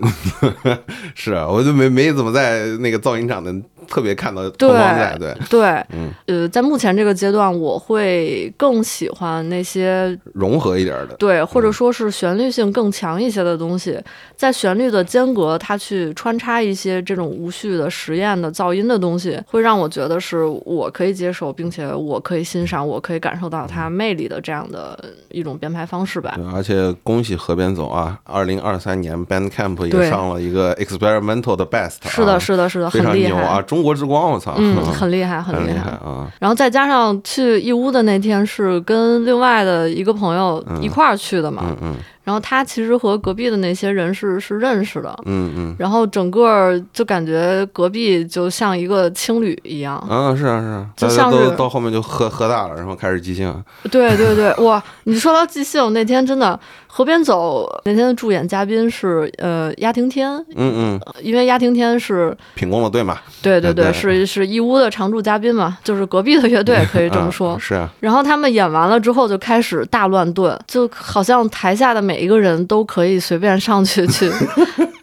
[1.14, 3.54] 是啊，我就没没怎么在那个噪音厂的
[3.89, 11.14] 特别看到同对，对，对，嗯，呃，在目前这个阶段，我会更喜欢那些融合一点的。
[11.16, 13.99] 对，或者说是旋律性更强一些的东西，
[14.37, 24.99] 在旋律的间隔，它去穿插一些这种无序的实验的噪音的东西，会让我觉得是我可以接受，并且我可以欣赏，我可以感受到它魅力的这样的
[25.30, 26.34] 一种编排方式吧。
[26.37, 28.18] 对，而且恭喜河边走啊！
[28.24, 33.30] 二零二三年 Bandcamp 也上了一个 Experimental 的 Best，是的，啊是的，是的，非很厉害。
[33.30, 33.62] 常牛啊！
[33.62, 35.90] 中国之光，我操，嗯，很厉害， 很厉害。
[35.90, 36.26] 啊！
[36.38, 41.94] 然后再加上去义乌的那天是跟另外的一个朋友一块儿去的嘛，嗯嗯
[42.26, 49.96] 然后他其实和隔壁的那些人是是认识的，嗯嗯然后整个就感觉隔壁就像一个青旅一样。
[50.08, 53.46] 啊，是啊是啊，就像是都到后面就喝喝大了，然后开始即兴。
[53.92, 54.82] 对对对，哇！
[55.04, 56.58] 你说到即兴那天真的
[56.88, 67.52] 河边走那天的助演嘉宾是呃鸭庭天，嗯嗯，因为鸭庭天是品工的队嘛，对对对，对是是义乌的常驻嘉宾嘛，就是隔壁的乐队可以这么说。
[67.52, 74.32] 啊是啊，然后他们演完了之后就开始大乱炖，就好像台下的每每一个人都可以随便上去去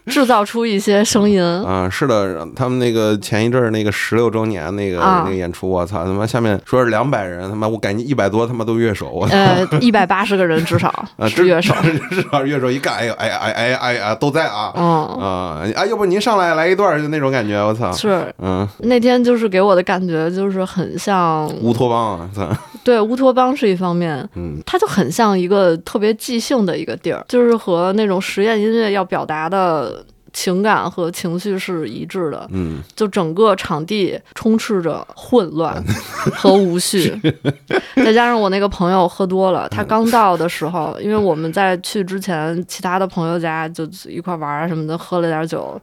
[0.12, 1.42] 制造出一些声音。
[1.42, 5.22] 啊，是的，他们那个前一阵儿那个十六周年那个、啊。
[5.24, 9.34] 那个演出，我操，他妈下面说是两百人，他妈我感觉一百多他妈都乐手，我操。
[9.36, 11.74] 呃，一百八十个人至少 啊，是乐手。
[12.10, 14.84] 至少乐手一看，哎呀，哎呀，哎呀哎呀都在啊，嗯，
[15.18, 18.26] 啊啊，要不您上来来一段就那种感觉，我操，是。
[18.38, 22.48] 嗯，那天就是给我的感觉就是很像，乌托邦啊，操，
[22.82, 24.60] 对乌托邦是一方面，嗯。
[24.66, 29.93] 它就很像一个特别即兴的一个地儿，就是和那种实验音乐要表达的
[30.34, 32.46] 情感和情绪是一致的。
[32.52, 32.82] 嗯。
[32.94, 35.82] 就整个场地充斥着混乱
[36.36, 37.18] 和无序，
[37.96, 45.80] 再加上我那个朋友喝多了，他刚到的时候，因为我们在去之前，其他的朋友家就一块玩啊什么的，喝了点酒，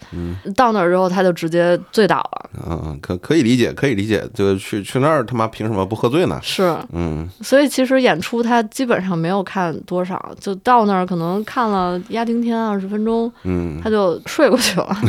[0.55, 6.39] 到那儿之后他就直接醉倒了，嗯，可可以理解，可以理解，就去去那儿他妈凭什么不喝醉呢？
[6.43, 7.27] 是，嗯。
[7.41, 13.79] 所以其实演出他基本上没有看多少，就到那儿可能看了压惊天二十分钟，嗯。
[13.83, 14.95] 他就睡过去了。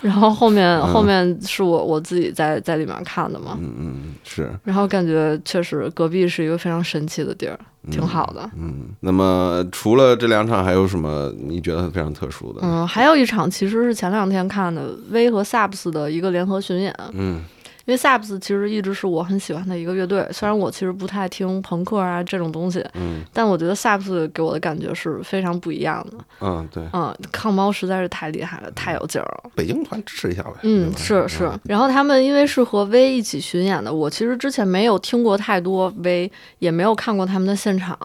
[0.00, 3.94] 然后后面后面是我我自己在在里面看的嘛，嗯嗯，
[4.24, 7.58] 是，然后感觉确实隔壁是一个非常神奇的地儿，
[7.90, 8.50] 挺好的。
[8.56, 12.60] 嗯，那么除了这两场，还有什么你觉得非常特殊的？
[12.62, 17.42] 嗯，还有一场其实是前两天看的威和萨布斯的一个联合巡演，嗯
[17.90, 26.24] 因为 Subs 其实一直是我很喜欢的一个乐队，虽然我其实不太听朋克啊这种东西，嗯但我觉得 Subs 给我的感觉是非常不一样的。
[26.40, 29.50] 嗯，对，嗯，抗猫实在是太厉害了，太有劲儿了。
[29.56, 30.52] 北京团支持一下呗。
[30.62, 31.50] 嗯，是是。
[31.64, 36.30] 然后他们因为是和 V 一起巡演的，我其实之前没有听过太多 V，，
[36.60, 37.98] 也没有看过他们的现场。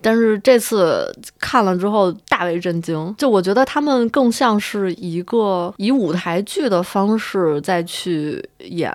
[0.00, 8.92] 但是这次看了之后大为震惊，就我觉得他们更像是一个以舞台剧的方式再去演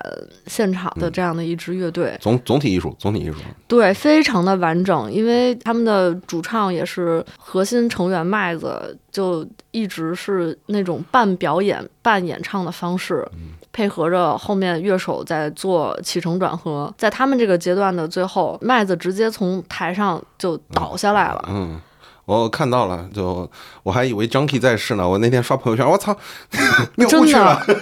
[0.47, 3.37] 现场的这样的一支乐队，总总体艺术，总体艺术。
[3.67, 13.27] 对，非常的完整，因为他们的主唱也是核心成员麦子，就一直是那种半表演半演唱的方式，
[13.73, 21.43] 配合着后面乐手在做起承转合，在他们这个阶段的最后，麦子直接从台上就倒下来了。
[21.49, 21.81] 嗯，
[22.25, 23.49] 我看到了，就
[23.81, 25.09] 我还以为 Junkie 在世呢。
[25.09, 26.15] 我那天刷朋友圈，我操，
[26.95, 27.75] 灭真去了的。，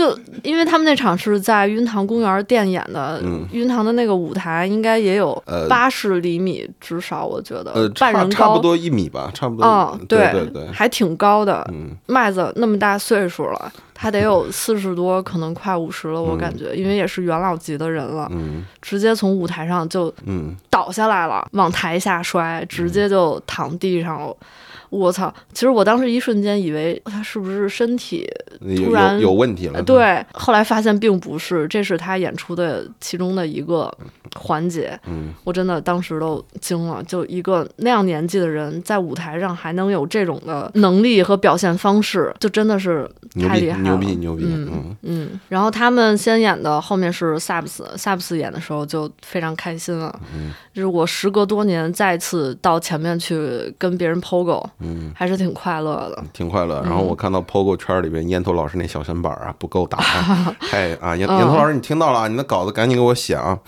[0.00, 3.46] 就因为他们那场是在晕塘公园电演的，嗯。
[3.52, 9.66] 晕塘的那个舞台应该也有呃八十厘米，至少我觉得，呃，半人高，差差不多一米吧，差不多。
[9.66, 11.68] 嗯，对对对，还挺高的。
[11.70, 11.90] 嗯。
[12.06, 16.38] 麦子那么大岁数了， 他得有四十多，可能快五十了，我嗯。
[16.38, 18.64] 感觉，因为也是元老级的人了，嗯。
[18.80, 24.34] 直接从舞台上就嗯，倒下来了，往台下摔，直接就躺地上了。
[24.90, 25.32] 我操！
[25.52, 28.28] 其实我当时一瞬间以为他是不是身体
[28.76, 29.78] 突然有有问题了。
[29.78, 33.92] 呃，对，后来发现并不是，这是他演出的其中的一个
[34.36, 34.98] 环节。
[35.06, 44.44] 嗯我真的当时都惊了，就一个那样年纪的人在舞台上还能有这种的能力和表现方式，就真的是牛逼太厉害了，牛逼牛逼。
[44.46, 45.40] 嗯嗯嗯。
[45.48, 56.24] 然后他们先演的后面是 Subs，Subs 演的时候就非常开心了，嗯就是我时隔多年再次到前面去跟别人 POGO，嗯，还是挺快乐的。
[56.32, 56.82] 挺快乐。
[56.82, 63.58] 然后我看到 POGO 圈里边烟头老师那小身板啊不够打啊， 太啊烟嗯烟头老师你听到了啊，你的稿子赶紧给我写啊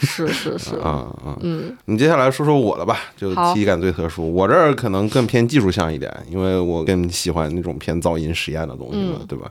[0.00, 1.36] 是是是， 啊啊！
[1.40, 4.32] 嗯你接下来说说我的吧，就好体感最特殊。
[4.32, 9.50] 我这儿可能更偏技术向一点，因为我更喜欢那种偏噪音实验的东西对吧？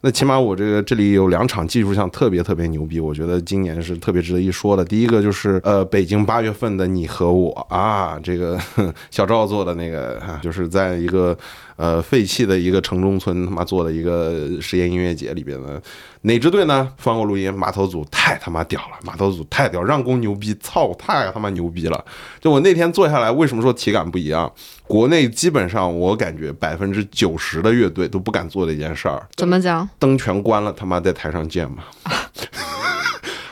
[0.00, 4.84] 那起码我这个这里有两场技术项特别特别牛逼，我觉得今年是特别值得一说的。
[4.84, 8.58] 第一个就是呃，北京八月份的你和我啊，这个
[9.10, 11.36] 小赵做的那个，就是在一个
[11.78, 15.80] 呃废弃的一个城中村他妈做的一个实验音乐节里边的
[16.22, 16.92] 哪支队呢？
[16.98, 22.04] 放过录音，码头组太他妈屌了，码头组太屌，让工牛逼，操，太他妈牛逼了！
[22.40, 24.52] 就我那天坐下来，为什么说体感不一样？
[24.88, 29.88] 国内基本上我感觉百分之九十的乐队都不敢做的一件事儿，怎么讲？
[30.00, 31.84] 灯全关了，他妈在台上见嘛。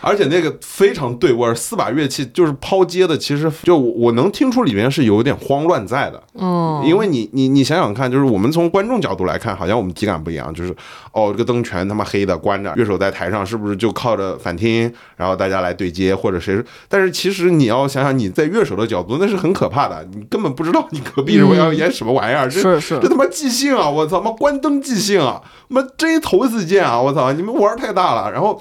[0.06, 10.72] 而且那个非常对味儿，四把乐器就是抛接的，其实就我我能听出里面是有点慌乱在的，哦，因为你你你想想看，就是我们从观众角度来看，好像我们体感不一样，就是
[11.10, 16.56] 哦，这个灯全他妈黑的关着，乐手在台上是不是就靠着反听，然后大家来对接或者谁？
[16.88, 23.90] 但是其实你要想想，你在乐手的角度，那是很可怕的，你根本不知道你隔壁是要演什么玩意儿，这是是这他妈即兴啊！
[23.90, 25.42] 我操，妈关灯即兴啊！
[25.66, 27.00] 妈真头一次见啊！
[27.00, 28.30] 我操，你们玩儿太大了。
[28.30, 28.60] 然后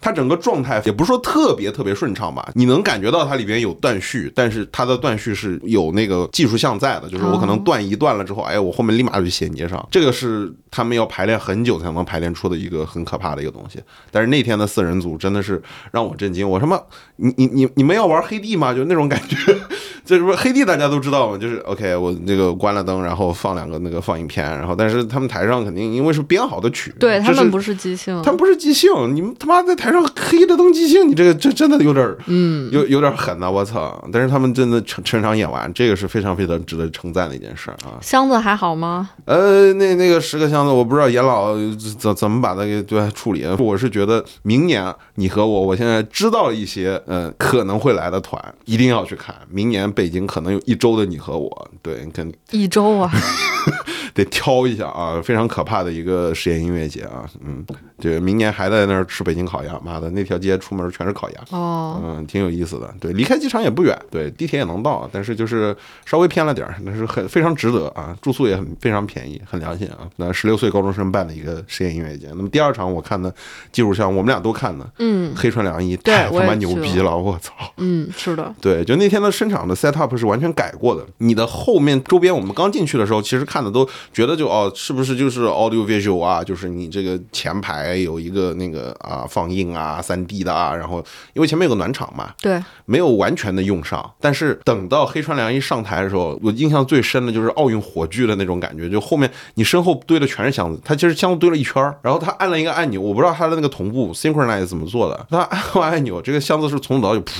[0.00, 13.78] 他整个状态也不是说特别特别顺畅吧，你能感觉到它里边有断续，但是它的断续是有那个技术项在的，就是我可能断一段了之后，哎，我后面立马就衔接上，这个是他们要排练很久才能排练出的一个很可怕的一个东西。
[14.10, 15.62] 但是那天的四人组真的是
[15.92, 16.76] 让我震惊，我他妈，
[17.16, 18.74] 你你你你们要玩黑地吗？
[18.74, 19.36] 就那种感觉，
[20.04, 34.02] 这不是黑地大家都知道嘛，就是 OK，我那个关了灯，然后放两个那个放映片，然后但是他们台上肯定因为是编好的曲，对他们不是即兴，他们不是即兴，你们他妈在台上黑着灯即兴，你这个这真的有点嗯，有有点狠呐、我操！
[34.12, 38.00] 但是他们真的全全场演完，这个是非常非常值得称赞的一件事啊。
[38.00, 39.10] 箱子还好吗？
[39.26, 41.54] 呃，那那个十个箱子，我不知道严老
[41.98, 43.46] 怎怎么把它给对处理。
[43.58, 49.34] 我是觉得明年你和我，我现在知道一些呃可能会来的团，一定要去看。
[49.48, 53.10] 明年北京可能有一周的你和我，对，跟一周啊，
[54.14, 57.64] 得挑一下啊，非常可怕的一个实验音乐节啊，嗯，
[57.98, 61.40] 这明年还在那儿吃北京烤鸭，妈的，那条街出门全是烤鸭。
[61.50, 62.94] 哦，嗯，挺有意思的。
[63.00, 70.08] 对，离开机场也不远，对，地铁也能到，但是就是稍微偏了点儿，但是很非常值得啊，住宿也很非常便宜，很良心啊。
[70.16, 72.28] 那十六岁高中生办的一个实验音乐节。
[72.28, 73.34] 那么第二场我看的
[73.72, 77.52] 技术项，我们俩都看的，嗯黑川良一对太他妈牛逼了，我操！
[77.78, 81.04] 嗯，是的，对，就那天的声场的 set up 是完全改过的。
[81.18, 86.42] 你的后面周边，我们刚进去的时候，其实看的都觉得就哦，是不是就是 audio visual 啊？
[86.42, 107.32] 就是你这个前排有一个那个啊放映啊、三 D 的啊，然后因为前面有个暖场嘛，对，没有完全的用上，但是等到黑川良一上台的时候，我印象最深的就是奥运火炬的那种感觉，就后面你身后堆的全是箱子，他其实箱子堆了一圈儿，然后他按了一个按钮，我不知道他的那个同步 synchronize 怎么做的，他按完按钮，这个箱子是从头到尾噗。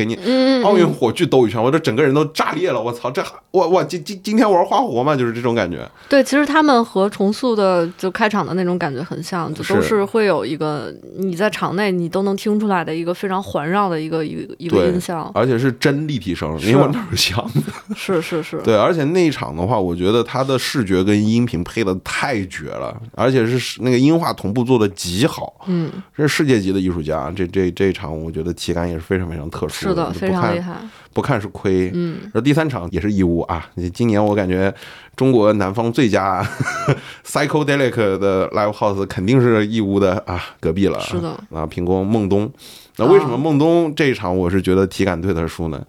[0.00, 0.18] 给你
[0.64, 2.80] 奥运火炬兜一圈，我这整个人都炸裂了！
[2.80, 5.86] 我操，这还我我今今今天玩花活嘛，就是这种感觉。
[6.08, 17.60] 对，其实他们和重塑的就开场的那种感觉很像，就都是是会有一个你在场内你都能听出来的一个非常环绕的一个一个一个对音效，而且是真立体声，因为我哪有箱子？
[17.94, 27.30] 是是是，对，而且那一场的话，我觉得它的视觉跟音频配的太绝了，而且是那个音画同步做的极好，嗯，这是世界级的艺术家。
[27.36, 30.74] 这这这一场，我觉得体感也是非常非常特殊是的，非常厉害，
[31.12, 31.90] 不看是亏。
[31.94, 34.72] 嗯，而第三场也是义乌啊，今年我感觉
[35.14, 36.46] 中国南方最佳
[37.24, 41.04] psychedelic 的 live house 肯定是义乌的啊，隔壁了啊。
[41.04, 42.50] 是的啊，平工孟东。
[42.96, 45.82] 那为什么孟东这一场我是觉得体感队的输呢？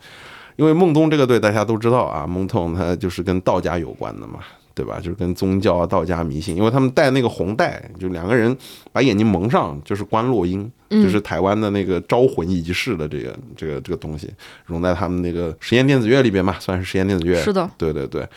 [0.58, 4.40] 因为孟东这个队大家都知道啊，孟痛他就是跟道家有关的嘛，
[4.74, 4.98] 对吧？
[4.98, 8.56] 就是跟宗教啊、道家迷信，因为他们戴那个红带，就两个人
[8.92, 14.30] 把眼睛蒙上，就是观落阴，嗯就是台湾的那个招魂仪式的这个这个这个东西，
[14.66, 17.36] 融在他们那个实验电子乐里边嘛，算是实验电子乐。
[17.42, 18.28] 是的，对对对。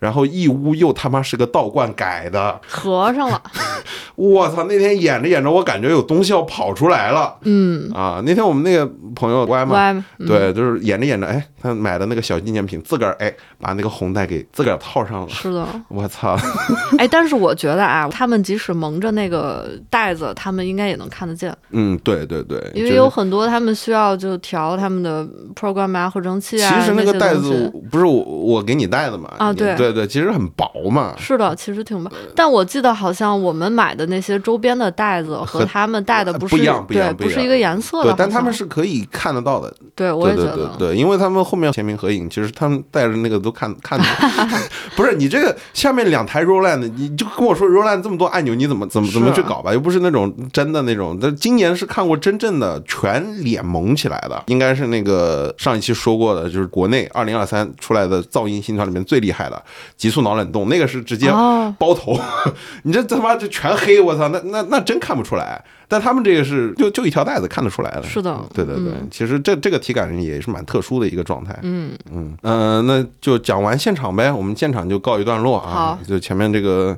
[0.00, 3.40] 然后义乌又他妈是个道观改的，合上了，
[4.16, 4.64] 我操！
[4.64, 7.36] 那天演着演着，我感觉有东西要跑出来了。
[7.42, 15.28] 嗯啊，那天我们那个朋友歪嘛，歪，嗯对，就是演着演着，哎，他买的那个小纪念品，自个儿哎把那个红带给自个儿套上了。
[15.28, 16.34] 是的，我操！
[16.98, 29.30] 哎，但是我觉得啊，他们即使蒙着那个袋子，他们应该也能看得见，嗯，对对对，因为有很多他们需要就调他们的 program 啊、合成器啊，其实那个些带子不是我我给你带的嘛？
[29.38, 31.14] 啊对对对对，其实很薄嘛。
[31.18, 32.10] 是的，其实挺薄。
[32.34, 39.72] 但我记得好像我们买的那些周边的袋子和和他们带的不是不一样不一样对，不是一个颜色的对。，但他们是可以看得到的。
[39.94, 40.74] 对，我也觉得。
[40.78, 44.56] 对对，因为他们后面签名合影，其实他们带着那个都看看得到。
[44.96, 49.72] 不是你这个下面两台 Roland，你就跟我说 Roland 这么多按钮，你怎么怎么怎么去搞吧？
[49.72, 51.18] 又不是那种真的那种。
[51.20, 59.62] 但今年是看过真正的全脸蒙起来的，应该是那个上一期说过的，就是国内二零二三出来的噪音新团里面最厉害的
[59.96, 61.74] 极速脑冷冻，那个是直接哦。
[61.78, 62.18] 包头，
[62.84, 65.62] 你这他妈这全黑，我操，那那那真看不出来。
[65.88, 68.38] 但他们这个是就就一条带子看得出来的，是的。
[68.54, 71.58] 对对对，其实这这个体感也是蛮特殊的一个状态。
[71.62, 72.32] 嗯，嗯。
[72.42, 75.70] 呃，那就讲完现场呗，我们现场就告一段落啊。
[75.72, 75.98] 好。
[76.06, 76.96] 就前面这个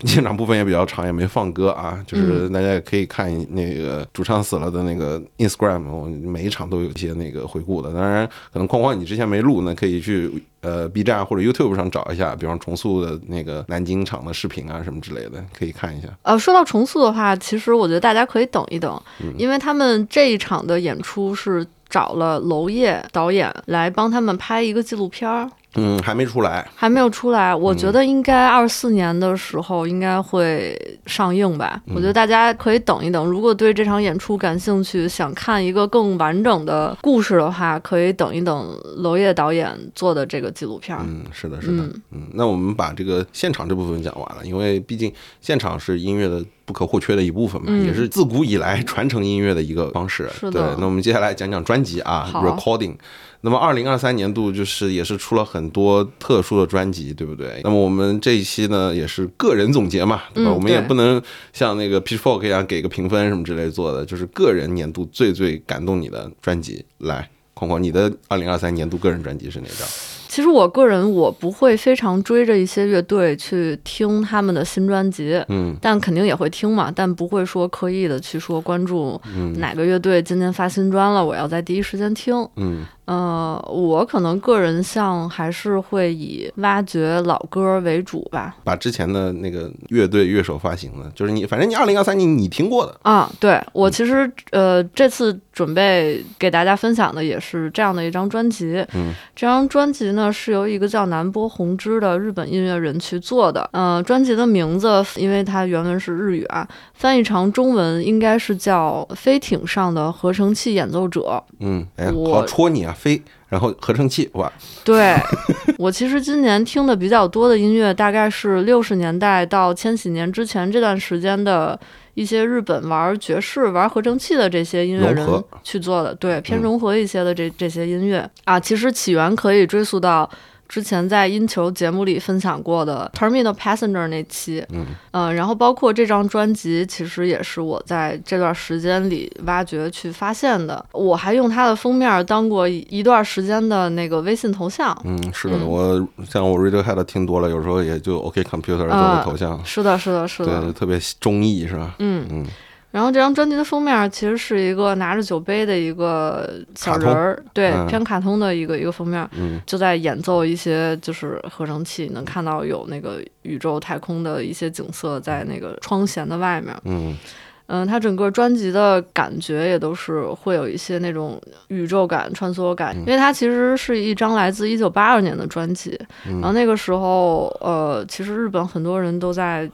[0.00, 7.92] 现场部分也比较长，也没放歌啊，嗯就是大家也可以看那个主唱死了的那个 Instagram，我每一场都有一些那个回顾的。
[7.92, 10.30] 当然，可能框框你之前没录，那可以去
[10.60, 16.08] 呃 B 站或者 YouTube 上找一下，比方重塑的那个南京场的视频啊什么之类的，可以看一下。
[16.22, 25.48] 呃，说到重塑的话，其实我觉得大家可以等一等，嗯因为他们这一场的演出是找了娄烨导演来帮他们拍一个纪录片儿。
[25.76, 26.66] 嗯，还没出来。
[26.74, 27.54] 还没有出来。
[27.54, 31.80] 我觉得应该二四年的时候应该会上映吧。
[31.94, 33.24] 我觉得大家可以等一等。
[33.24, 40.96] 如果对这场演出感兴趣，想看一个更完整的故事的话，可以等一等娄烨导演做的这个纪录片。
[41.00, 50.30] 嗯，是的，是的，嗯，那我们把这个现场这部分讲完了，因为毕竟现场是音乐的不可或缺的一部分嘛，也是自古以来传承音乐的一个方式。
[50.40, 52.96] 对，那我们接下来讲讲专辑啊，recording。
[53.42, 57.60] 那么，二零二三年度就是也是出了很多特殊的专辑，对不对？
[57.62, 60.50] 那么我们这一期呢，也是个人总结嘛，对吧？
[60.50, 61.20] 我们也不能
[61.52, 66.82] 像那个 Pitchfork 一样给个评分什么之类做的，就是个人年度最最感动你的专辑。
[67.00, 69.86] 来，框框，你的二零二三年度个人专辑是哪张？
[70.34, 79.20] 其实我个人我不会非常追着一些乐队去听他们的新专辑，嗯，但肯定也会听嘛，但不会说刻意的去说关注
[79.58, 82.84] 哪个乐队今年发新专了，我要在第一时间听，嗯。
[83.06, 88.56] 呃，我可能个人像还是会以挖掘老歌为主吧。
[88.64, 93.30] 把之前的那个乐队乐手发行的，就是你，反正你二零二三年你听过的啊。
[93.38, 98.84] 对我其实呃这次准备给大家分享的也是这样的一张专辑。
[98.94, 103.68] 嗯，这张专辑呢是由一个叫南波宏之的日本音乐人去做的。
[103.72, 111.42] 嗯，专辑的名字因为它原文是日语啊，翻译成中文应该是叫《飞艇上的合成器演奏者》。
[111.60, 112.93] 嗯，哎呀，好戳你啊！
[112.94, 114.50] 飞，然后合成器哇！
[114.84, 115.14] 对
[115.76, 121.78] 我其实今年听的比较多的音乐，大概是六十年代到千禧年之前这段时间的
[122.14, 130.30] 一些日本玩爵士、玩合成器的这些音乐人去做的，对偏融合一些的这这些音乐啊，其实起源可以追溯到。
[130.68, 140.84] 之前在音球节目里分享过的《Terminal Passenger》那期，嗯，呃，然后包括这张专辑，其实也是我在这段时间里挖掘去发现的。
[140.92, 144.96] 我还用它的封面当过一段时间的那个微信头像。
[145.04, 149.64] 嗯，是的，我像我 Radiohead 听多了，有时候也就 OK Computer 做个头像。
[149.64, 151.94] 是的，是的，是的，对，特别中意，是吧？
[151.98, 152.46] 嗯嗯。
[152.94, 159.28] 然后这张专辑的封面其实是一个拿着酒杯的一个小人儿，对，偏卡通的一个一个封面，
[159.66, 166.72] 就在演奏一些就是合成器，能看到有那个宇宙太空的一些景色在那个窗前的外面。
[166.84, 167.18] 嗯
[167.66, 179.68] 嗯，它整个专辑的感觉也都是会有一些那种宇宙感、穿梭感，因为它其实是一张来自一九八二年的专辑，然后那个时候，呃，其实日本很多人都在。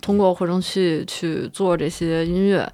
[0.00, 2.70] 通过合成器去做这些音乐，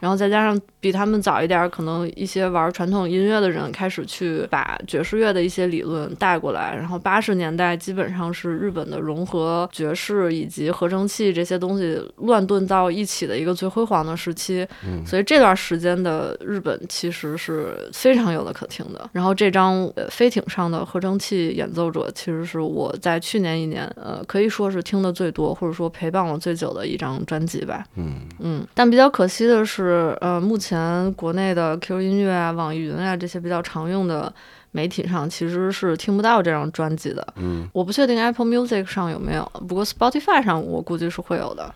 [0.00, 6.74] 然后再加上比他们早一点，可能一些玩传统音乐的人开始去把爵士乐的一些理论带过来。
[6.74, 14.66] 然后八十年代基本上是日本的融合爵士以及合成器这些东西乱炖到一起的一个最辉煌的时期。
[15.04, 19.08] 所以这段时间的日本其实是非常有的可听的。
[19.12, 26.66] 然后这张飞艇上的合成器演奏者，其实是我在去年一年，呃，可以说是听的最多，或者说陪伴我最久。
[26.76, 34.30] 的一张专辑吧，嗯嗯，但比较可惜的是，呃，目前国内的 Q 音乐啊、网易云啊这些比较常用的
[34.72, 37.26] 媒体上，其实是听不到这张专辑的。
[37.36, 41.72] 嗯，我不确定 Apple Music 上有没有，不过 Spotify 上我估计是会有的。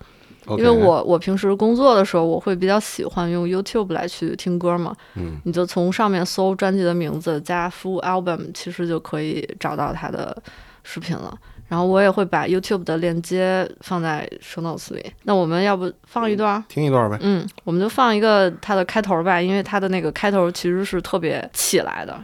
[0.59, 4.95] 因为我我平时工作的时候，我会比较喜欢用 YouTube 来去听歌嘛。
[5.15, 10.37] 嗯，你就从上面搜专辑的名字加 Full Album，其实就可以找到它的
[10.83, 11.33] 视频了。
[11.71, 15.13] 然后我也会把 YouTube 的链接放在 Show Notes 里。
[15.23, 16.63] 那我们要不放一段？
[16.69, 17.17] 听一段呗。
[17.21, 22.21] 嗯，我们就放一个它的开头吧，因为它的那个开头其实是特别起来的。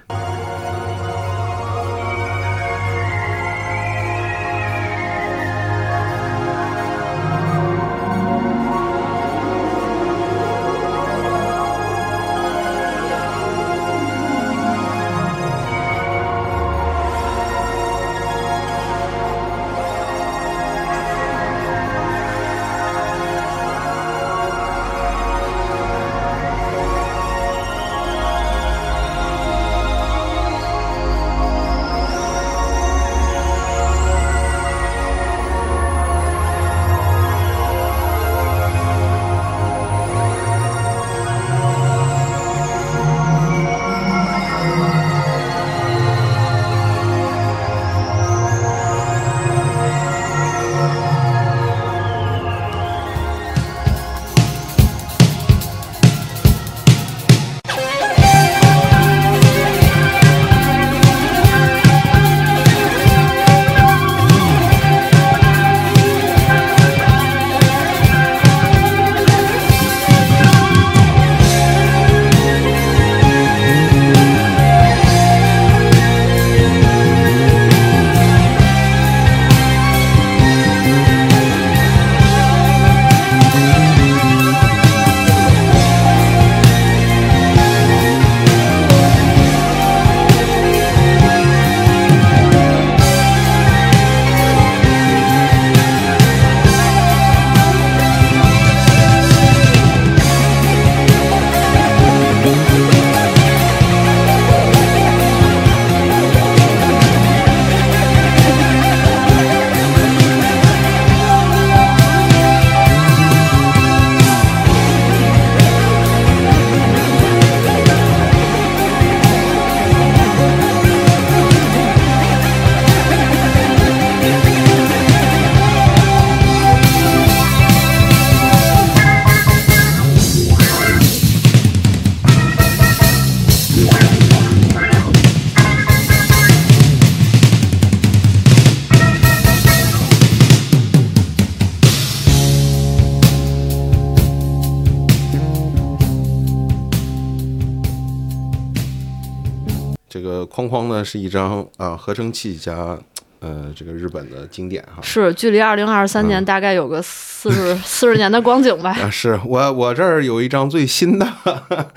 [151.07, 152.99] 是一张啊合成器加
[153.39, 155.01] 呃这个日本的经典哈。
[155.01, 161.27] 是距离二零二三年大概有个四十四十年的光景吧，啊，是我我这儿有一张最新的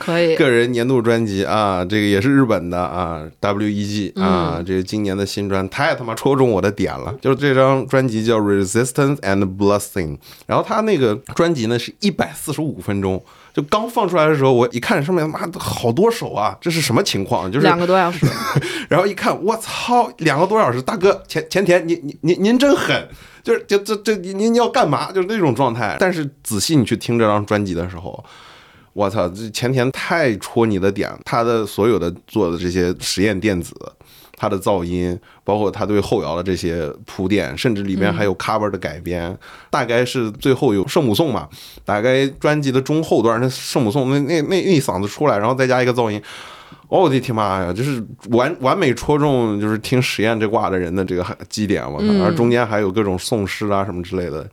[0.09, 0.35] 可以。
[0.35, 17.51] 个人年度专辑啊，这个也是日本的啊，W.E.G 啊，这个今年的新专太他妈戳中我的点了，就是这张专辑叫 Resistance and Blessing，然后他那个专辑呢是一百四十五分钟，就刚放出来的时候，我一看上面妈的好多首啊，这是什么情况？
[17.51, 18.25] 就是两个多小时，
[18.89, 23.07] 然后一看，我操，两个多小时，大哥前前田，您您您您真狠，
[23.43, 25.11] 就是就这这您您要干嘛？
[25.11, 25.97] 就是那种状态。
[25.99, 28.23] 但是仔细你去听这张专辑的时候，
[28.99, 33.73] 我操，这前田太戳你的点，他的所有的做的这些实验电子。
[34.41, 39.37] 他的噪音，包括他对后摇的这些铺垫，甚至里面还有 cover 的改编，
[39.69, 41.47] 大概是最后有圣母颂嘛，
[41.83, 46.21] 大概专辑的中后段那圣母颂那那那那一嗓子出来，然后再加一个噪音，
[46.87, 54.49] 哦我的天妈呀，就是完完美戳中就是听实验这挂的人的这个基点，我操，而中间还有各种颂诗啊什么之类的，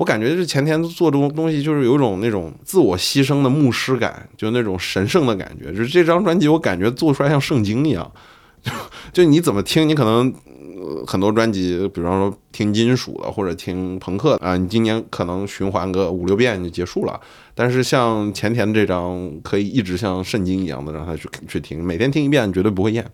[0.00, 8.10] 我感觉是前田做这种东西就是有一种那种自我牺牲的牧师感，就那种神圣的感觉，就是这张专辑我感觉做出来像圣经一样。
[8.62, 8.72] 就
[9.12, 10.32] 就你怎么听，你可能
[11.06, 17.20] 很多专辑，比方说听金属的或者听朋克啊，你今年可能循环个五六遍就结束了。
[17.54, 23.04] 但是像前田这张，可以一直像圣经一样的让他去去听，每天听一遍绝对不会厌。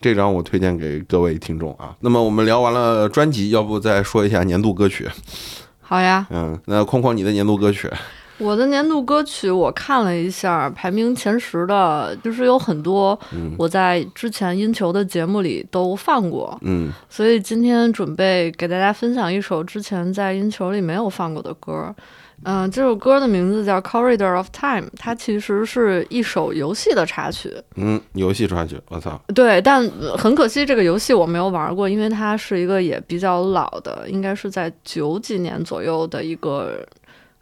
[0.00, 1.94] 这张我推荐给各位听众啊。
[2.00, 5.08] 那么我们聊完了专辑，要不再说一下年度歌曲？
[5.92, 6.26] 好呀。
[6.30, 7.86] 嗯，那框框你的年度歌曲？
[8.38, 13.16] 我的年度歌曲我看了一下，排名前十的，就是有很多
[13.58, 21.94] 我在之前音球的节目里都放过，嗯，所以今天准备给大家分享一首之前在音球里没有放过的歌，
[22.44, 29.88] 嗯，这首歌的名字叫《Corridor of Time》，它其实是一首游戏的插曲，嗯，游戏插曲，我操，对，但
[30.18, 36.86] 很可惜这个游戏我没有玩过，因为它是一个也比较老的，应该是在九几年左右的一个。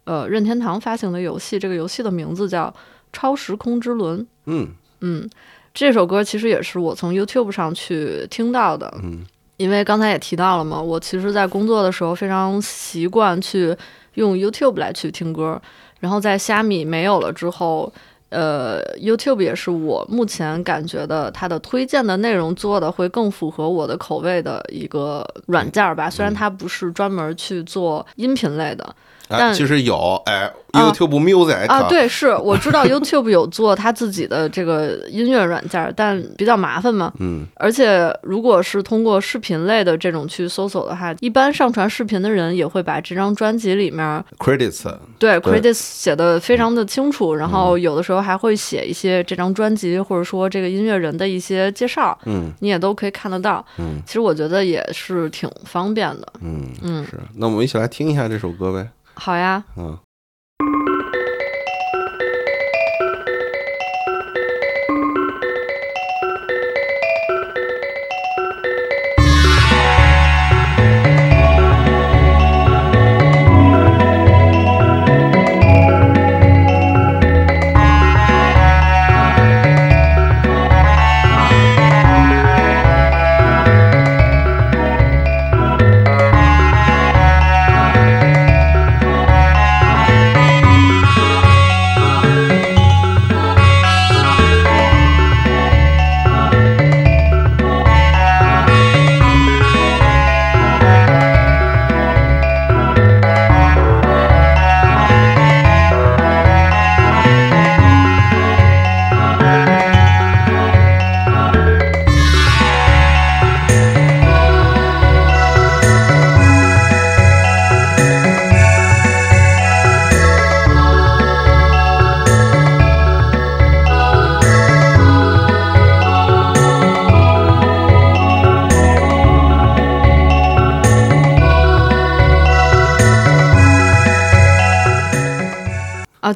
[0.05, 2.67] 呃，任天堂发行的游戏，这个游戏的名字叫
[3.13, 4.19] 《超时空之轮》。
[4.47, 4.67] 嗯
[5.03, 5.31] 嗯，
[5.73, 8.93] 这首歌其实也是我从 YouTube 上去听到的。
[9.05, 9.25] 嗯，
[9.57, 13.77] 因为刚才也提到了嘛，我其实在工作的时候非常习惯去
[14.15, 15.61] 用 YouTube 来去听歌。
[16.01, 17.93] 然后在虾米没有了之后，
[18.31, 26.09] 呃，YouTube 也是我目前感觉的它的推荐的内容做的会更符合我的口味的一个软件吧。
[26.09, 28.95] 虽然它不是专门去做音频类的。
[29.31, 37.13] 但其实有哎，YouTube Music 啊，对，是我知道 YouTube 有做他自己的这个音乐软件，但比较麻烦嘛。
[37.19, 53.65] 嗯，而且如果是通过视频类的这种去搜索的话，一般上传视频的人也会把这张专辑里面 credits 对 credits 写的非常的清楚，然后有的时候还会写一些这张专辑或者说这个音乐人的一些介绍，嗯，你也都可以看得到。
[53.79, 56.27] 嗯，其实我觉得也是挺方便的。
[56.43, 57.19] 嗯嗯，是。
[57.37, 58.89] 那我们一起来听一下这首歌呗。
[59.21, 59.63] 好呀，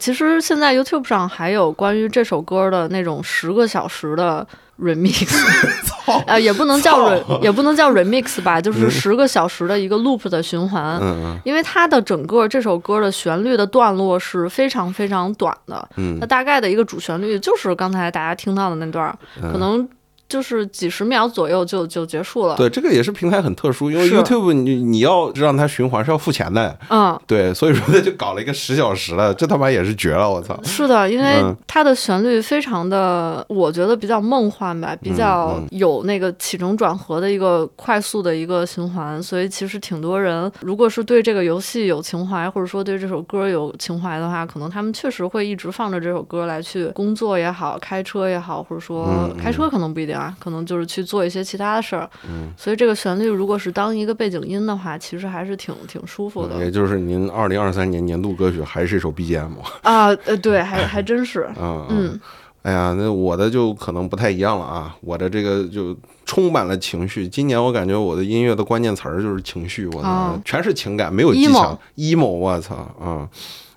[0.05, 4.47] 其实现在 YouTube 上还有关于这首歌的那种十个小时的
[4.79, 5.35] remix，
[6.27, 10.99] 呃，也不能叫 re，也不能叫 remix 吧， 就是十个小时的一个 loop 的循环。
[11.01, 15.89] 嗯因为它的整个这首歌的旋律的段落是非常非常短的。
[15.97, 16.19] 嗯。
[16.21, 19.89] 它大概的一个主旋律就是刚才大家听到的那段，可能。
[20.35, 22.57] 就是几十秒左右就就结束了。
[22.57, 30.59] 对，这个也是平台很特殊，因为 YouTube 你你要让它循环是要付钱的，嗯，对，所以说他就搞了一个十小时了，这他妈也是绝了，我操！
[30.65, 52.09] 是的，因为嗯它的旋律非常的，我觉得比较梦幻吧，比较嗯有那个起承转合的一个快速的一个循环，所以其实挺多人，如果是对这个游戏有情怀，或者说对这首歌有情怀的话，可能他们确实会一直放着这首歌来去工作也好，开车也好，或者说嗯开车可能不一定啊，可能就是去做一些其他的事儿。
[52.29, 59.51] 嗯所以这个旋律如果是当一个背景音的话，其实还是挺挺舒服的也就是您二零二三年年度歌曲还是一首 BGM
[59.83, 60.07] 啊。
[60.25, 62.19] 呃，对，还还真是，啊，嗯。
[62.63, 64.97] 哎呀，那我的就可能不太一样了啊！
[65.03, 65.95] 我的这个就
[66.25, 67.29] 充满了情绪。
[67.29, 71.79] 今年我感觉我的音乐的关键词儿就是情绪，我操，哦全是情感，没有技巧。
[71.97, 73.29] emo，我操啊！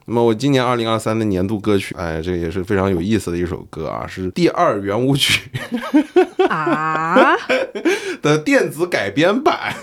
[0.10, 5.52] 那么我今年二零二三的年度歌曲，哎，这个也是非常有意思的一首歌啊，是第二圆舞曲
[6.48, 7.36] 啊，
[8.24, 9.76] 的电子改编版。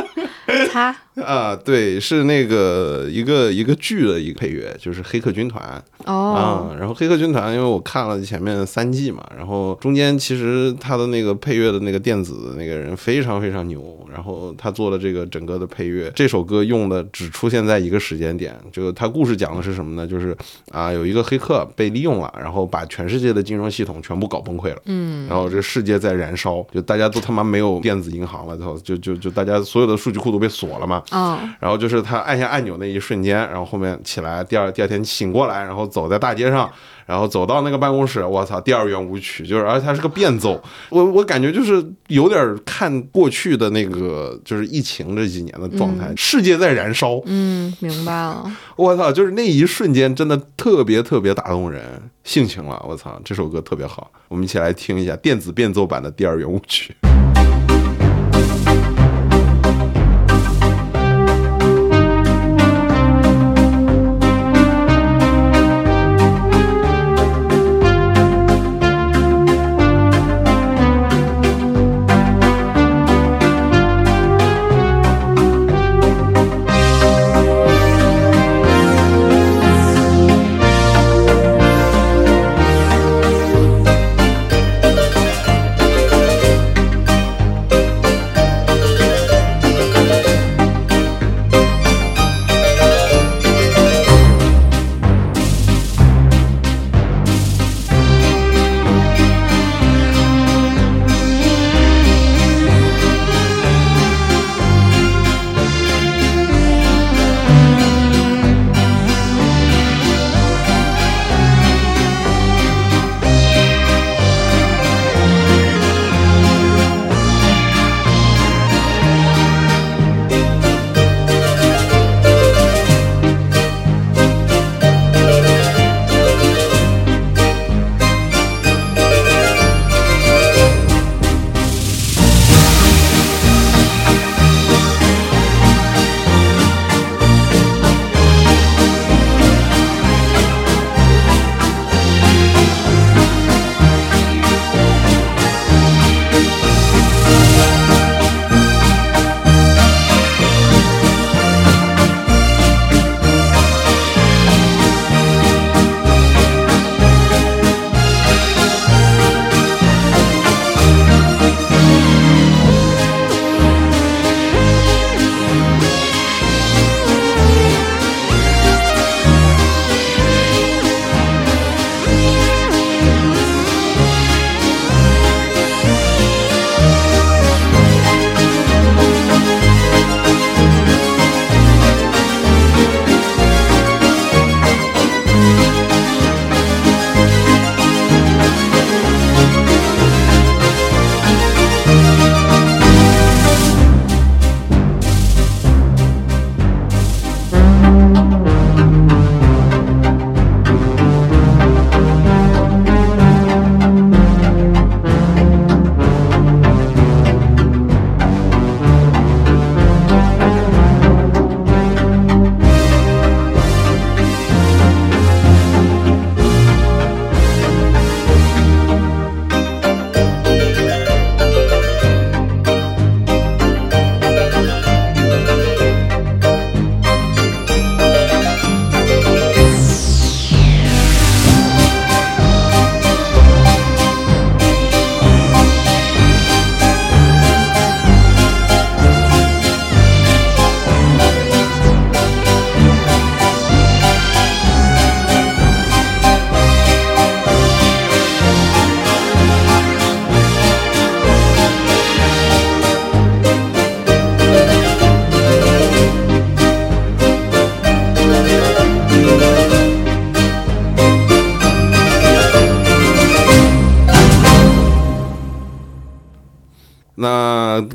[0.72, 6.76] 他 啊，对，是那个一个一个剧的一个配乐，就是《黑客军团》哦，啊。
[6.78, 16.12] 然后《黑客军团》，因为我看了前面三季嘛，然后中间其实他的那个配乐的那个电子那个人非常非常牛，然后他做了这个整个的配乐。
[16.14, 20.06] 这首歌用的只出现在一个时间点，就他故事讲的是什么呢？
[20.06, 20.36] 就是
[20.70, 24.82] 啊，有一个黑客被利用了，然后把全世界的金融系统全部搞崩溃了。
[24.84, 31.02] 嗯，然后这个世界在燃烧，就大家都他妈没有电子银行了，操，就就就大家所有的数据库都被锁了嘛。
[31.10, 36.70] 嗯，然后就是他按下按钮那一瞬间，然后后面起来，第二第二天醒过来，然后走在大街上，
[37.06, 48.44] 然后走到那个办公室，我操，第二圆舞曲，就是而且它是个变奏，我我感觉就是有点看过去的那个就是疫情这几年的状态，世界在燃烧，嗯，明白了。
[48.76, 51.82] 我操，就是那一瞬间真的特别特别打动人
[52.24, 56.94] 性情了，我操，这首歌特别好，我们一起来听一下电子变奏版的第二圆舞曲。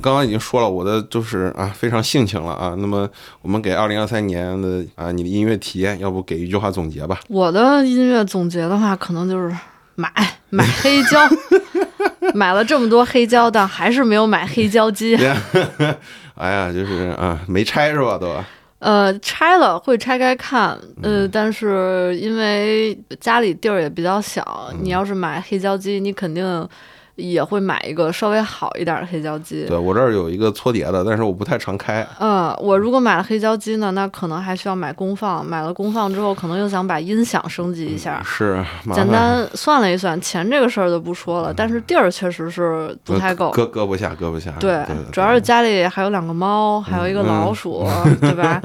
[0.02, 2.76] 刚刚已经说了，我的就是啊非常性情了啊。
[2.80, 3.08] 那么
[3.42, 7.20] 我们给二零二三年的啊你的音乐体验，要不给一句话总结吧？
[7.30, 9.56] 我的音乐总结的话，可能就是
[9.96, 10.12] 买
[10.50, 11.20] 买黑胶，
[12.34, 15.16] 买了这么多黑胶，但还是没有买黑胶机。
[16.36, 18.18] 哎呀，就是啊没拆是吧？
[18.18, 18.36] 都
[18.80, 26.68] 呃拆了会拆开看，呃，但是因为家里地儿也比较小，你要是买黑胶机，你肯定。
[27.16, 29.66] 也会买一个稍微好一点的黑胶机。
[29.68, 32.06] 对我这儿有一个搓碟的，但是我不太常开。
[32.20, 35.46] 嗯，我如果买了黑胶机呢，那可能还需要买功放。
[35.46, 38.22] 买了功放之后，可能又想把音响升级一下。
[38.24, 38.64] 是，
[38.94, 41.54] 简单算了一算，钱这个事儿就不说了。
[41.54, 44.52] 但是地儿确实是不太够，搁搁不下，搁不下。
[44.60, 47.88] 对，主要是家里还有两个猫，还有一个老鼠，
[48.20, 48.62] 对吧？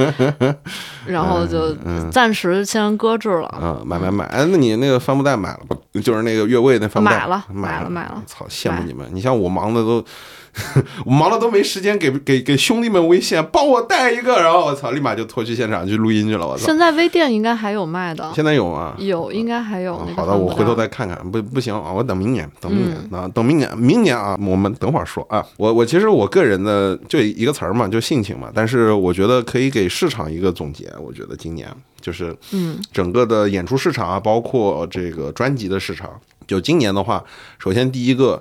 [1.06, 1.74] 然后就
[2.10, 3.54] 暂时先搁置了。
[3.60, 4.24] 嗯，买买买。
[4.26, 5.76] 哎，那你那个帆布袋买了吧？
[6.02, 7.16] 就是那个越位那帆布袋。
[7.16, 8.22] 买了，买了，买了。
[8.36, 8.46] 操！
[8.48, 10.04] 羡慕你们，你像我忙的都，
[11.06, 16.46] 我忙的都没时间给给给兄弟们微信，帮我带一个，然后我操，立马就拖去现场去录音去了。
[16.46, 16.66] 我操！
[16.66, 18.94] 现在微店应该还有卖的，现在有吗？
[18.98, 19.96] 有，应该还有。
[20.14, 21.18] 好的，我回头再看看。
[21.30, 25.44] 不不行啊，我等明年，等明年啊，等明年，明年啊，我们等会儿说啊。
[25.56, 28.50] 我我其实我个人的就一个词儿嘛，就性情嘛。
[28.54, 30.92] 但是我觉得可以给市场一个总结。
[31.00, 31.68] 我觉得今年
[32.00, 36.10] 就是嗯，整个的演出市场啊，包括这个专辑的市场。
[36.46, 37.24] 就今年的话，
[37.58, 38.40] 首先第一个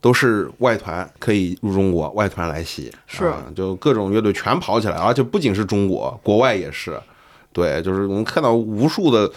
[0.00, 7.00] 都是外团可以入中国，外团来袭，是，就各种乐队全跑起来，而且不仅是中国，国外也是，
[7.52, 9.30] 对，就是我们看到无数的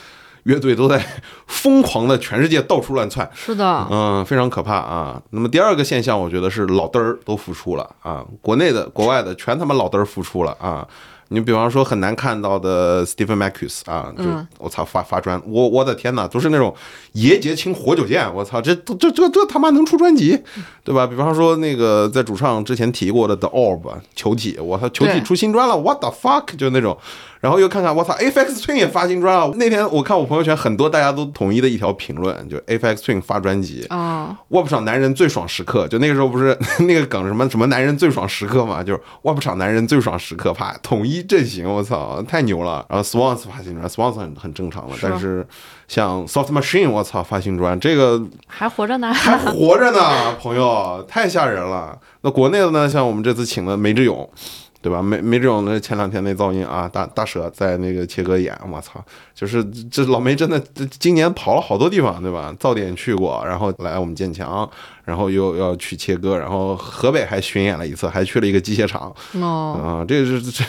[0.44, 1.04] 乐队都在
[1.48, 5.22] 疯狂的全世界到处乱窜，是的，嗯，非常可怕啊。
[5.32, 10.88] 那么第二个现象，我觉得是老嘚儿都复出了啊，国内的、国外的全他妈老嘚儿复出了啊。
[11.30, 14.24] 你比方说很难看到的 Stephen Marcus 啊，就
[14.60, 16.74] 我操发发专，我我的天呐，都是那种
[17.14, 20.42] 爷节清活久见，我操，这这这这他妈能出专辑，
[20.84, 21.08] 对吧？
[21.08, 23.82] 比方说那个在主唱之前提过的 The Orb
[24.16, 26.98] 球体，我操球体出新专了，What the fuck，就那种。
[27.46, 29.54] 然后又看看，我操，Afx Twin 也发新专了。
[29.58, 35.88] 那天我看我朋友圈很多大家都统一的一条评论，就 Afx Twin 发专辑啊，卧不上男人最爽时刻。
[35.88, 36.58] 就那个时候不是
[36.88, 42.84] 那个梗什么什么男人最爽时刻嘛，就是卧不上男人最爽时刻，啪，统一阵型，我操，太牛了。
[42.90, 45.46] 然后 Swans 发新专，Swans 很很正常的，但是
[45.88, 51.96] 像 Soft Machine，我操，发新专，这个还活着呢，还活着呢，朋友，太吓人了。
[52.22, 54.28] 那国内的呢，像我们这次请的梅志勇。
[54.86, 55.02] 对吧？
[55.02, 59.04] 没没这种的，前两天那噪音啊，大大蛇在那个切割演，我操，
[59.34, 60.62] 就是这老梅真的
[61.00, 62.56] 今年跑了好多地方，对吧？
[62.60, 64.70] 噪点去过，然后来我们建强，
[65.04, 69.12] 然后又要去切割，然后河北还巡演了一次，还去了一个机械厂。
[69.42, 70.64] 哦，啊，这是这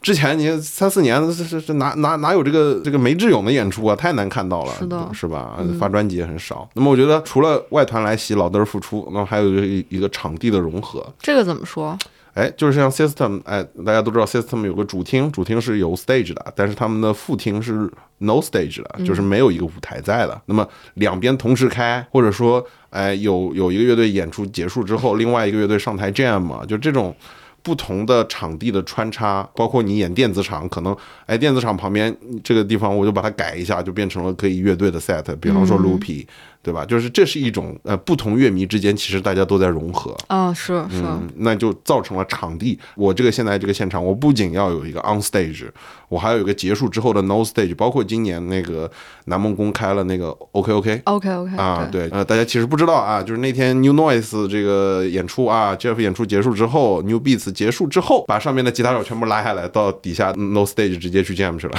[0.00, 3.94] 之前你三四年这这这哪哪哪有这个这个梅志勇的演出啊？
[3.94, 5.58] 太难看到了，是的，是吧？
[5.78, 6.66] 发专辑也很少。
[6.72, 11.06] 那么我觉得除了外团来袭，老嘚儿复出，那么还有一一个场地的融合。
[11.18, 11.98] 这个怎么说？
[12.38, 20.40] 哎，就是像 System，哎，大家都知道 System 有个主厅，主厅是有 stage 的，但是他们的副厅是 no stage 的，就是没有一个舞台在的。
[20.46, 27.12] 那么两边同时开，或者说，哎，有有一个乐队演出结束之后，另外一个乐队上台 jam 嘛，就这种
[27.60, 30.96] 不同的场地的穿插，包括你演电子厂，可能
[31.26, 36.24] 哎，电子厂旁边这个地方我就把它改一下，就变成了可以乐队的 set，比方说 Loopy。
[36.62, 36.84] 对吧？
[36.84, 41.02] 就是这是一种呃，不同乐迷之间其实大家都在融合啊，是是，
[41.36, 42.78] 那就造成了场地。
[42.94, 45.66] 我这个现在这个现场，我不仅要有一个 on stage，
[46.08, 47.74] 我还有一个结束之后的 no stage。
[47.74, 48.90] 包括今年那个
[49.26, 61.58] 南梦宫开了那个 OK OK OK OK 啊，对，呃，大家其实不知道啊，就是那天 New Noise 这个演出啊，Jeff 演出结束之后，New Beats 结束之后，把上面的吉他手全部拉下来，到底下 no stage 直接去 jam
[61.58, 61.78] 去了。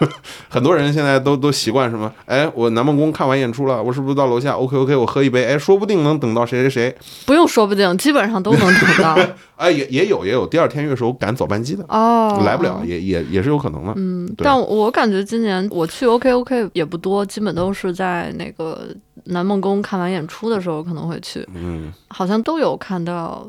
[0.48, 2.10] 很多人现在都都习惯什么？
[2.26, 4.30] 哎，我南梦宫看完演出了，我是不是到？
[4.30, 9.18] 楼下，OK OK，我喝一杯，哎，说不定能等到谁谁谁，不用说不定，基本上都能等到。
[9.56, 13.92] 哎，也也有也有，第二天月候赶早班机的哦，来不了，也也也是有可能的。
[13.96, 18.88] 嗯，但我感觉今年我去 OK OK 也不多，基本都是在那个
[19.24, 21.46] 南梦宫看完演出的时候可能会去。
[21.54, 23.46] 嗯，好像都有看到。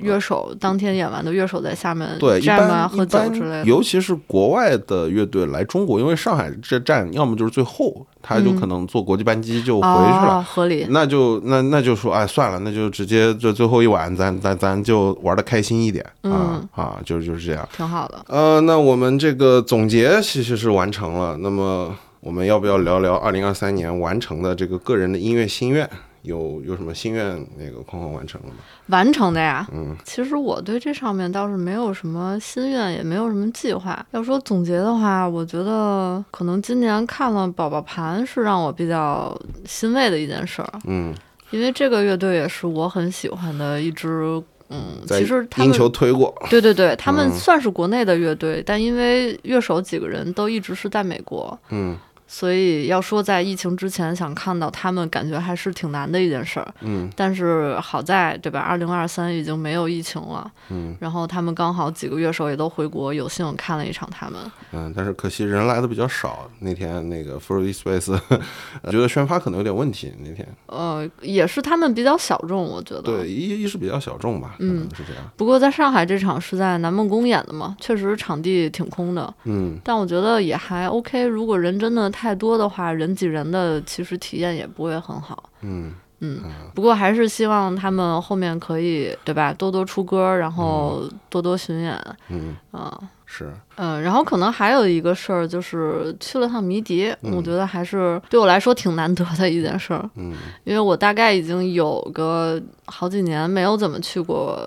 [0.00, 10.88] 乐手当天演完的乐手在下面对站啊喝酒之类的，尤其是国外的乐队来中国，因为上海这站要么就是最后，他就可能坐国际班机就回去了，合理。
[10.90, 18.20] 那就那那就说哎算了，那就直接这最后一晚，咱咱咱就玩的开心一点啊啊，就是就是这样，挺好的。
[18.26, 25.88] 呃，那我们这个总结其实是完成了，那么我们要不要聊聊二零二三年完成的这个个人的音乐心愿？
[26.22, 28.56] 有有什么心愿那个框框完成了吗？
[28.88, 34.04] 完成的呀，嗯，其实我对这上面倒是没有什么心愿，也没有什么计划。
[34.10, 39.34] 要说总结的话，我觉得可能今年看了宝宝盘是让我比较
[39.64, 41.14] 欣慰的一件事儿，嗯，
[41.50, 47.32] 因为这个乐队也是我很喜欢的一支嗯，其实他英们球推过，对对对，他们嗯。
[47.32, 51.96] 算是国内的乐队，但因为乐手几个人都一直是在美国，嗯
[52.32, 56.74] 所以要说在疫情之前想看到他们，感觉还是挺难的一件事儿。
[56.82, 58.60] 嗯但是好在，对吧？
[58.60, 64.40] 二零二三已经没有疫情了，嗯然后他们刚好几个乐手也都回国，有幸看了一场他们。
[64.70, 66.48] 嗯，但是可惜人来的比较少。
[66.60, 68.16] 那天那个 Free Space
[68.92, 70.12] 觉得宣发可能有点问题。
[70.22, 73.02] 那天呃，也是他们比较小众，我觉得。
[73.02, 75.24] 对，一一是比较小众吧，可能是这样。
[75.36, 81.24] 不过在上海这场是在南梦宫演的嘛，确实场地挺空的，嗯但我觉得也还 OK。
[81.24, 85.50] 如果人真的太多的话，人挤人的其实体验也不会很好。
[85.62, 86.42] 嗯嗯，
[86.74, 89.52] 不过还是希望他们后面可以，对吧？
[89.54, 91.98] 多多出歌，然后多多巡演，
[92.28, 92.92] 嗯，啊，
[93.32, 93.48] 是。
[93.76, 97.32] 嗯，然后可能还有一个事儿，就是去了趟迷笛，嗯。
[97.36, 100.34] 我觉得还是对我来说挺难得的一件事儿，嗯。
[100.64, 104.58] 因为我大概已经有个好几年没有怎么去过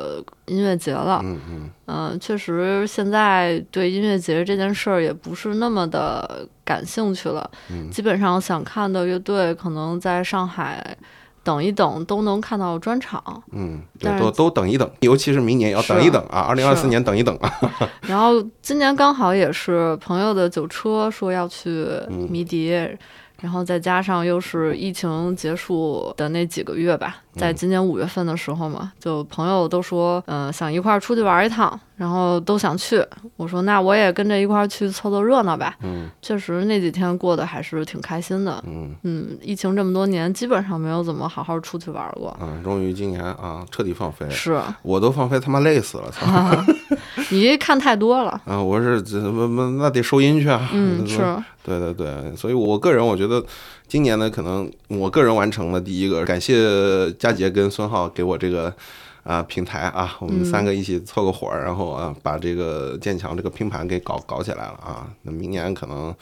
[0.46, 1.70] 音乐节了，嗯嗯。
[1.88, 7.90] 嗯，确实现在对音乐节这件事儿也不是那么的感兴趣了，嗯。
[7.92, 10.96] 基本上想看的乐队可能在上海
[11.44, 17.52] 等一等都能看到专场，嗯，都都等一等，尤其是明年要等一等啊，二零二四年等一等啊。
[18.08, 22.74] 然后今年刚好也是朋友的酒车说要去嗯迷笛，
[23.44, 33.06] 然后再加上又是疫情结束的那几个月吧，嗯在今年五月份的时候嘛，就朋友都说，嗯、想一块儿出去玩一趟，然后都想去。
[33.36, 35.76] 我说那我也跟着一块儿去凑凑热闹吧。
[35.82, 38.64] 嗯确实那几天过得还是挺开心的。
[38.66, 42.34] 嗯嗯，疫情这么多年，基本上没有怎么好好出去玩过。
[42.40, 46.24] 嗯，终于今年啊彻底放飞，是，我都放飞他妈累死了，操！
[47.32, 48.42] 你看太多了。
[48.46, 50.70] 啊，我是这那那那得收音去啊。
[50.74, 51.20] 嗯， 是，
[51.64, 53.44] 对对对，所以我个人我觉得
[53.88, 58.74] 今年呢，可能我个人完成了第一个，感谢佳杰跟孙浩给我这个
[59.24, 65.08] 啊、平台啊，我们三个一起凑个伙儿，然后啊把这个建强这个拼盘给搞搞起来了啊。
[65.24, 66.14] 那明年可能。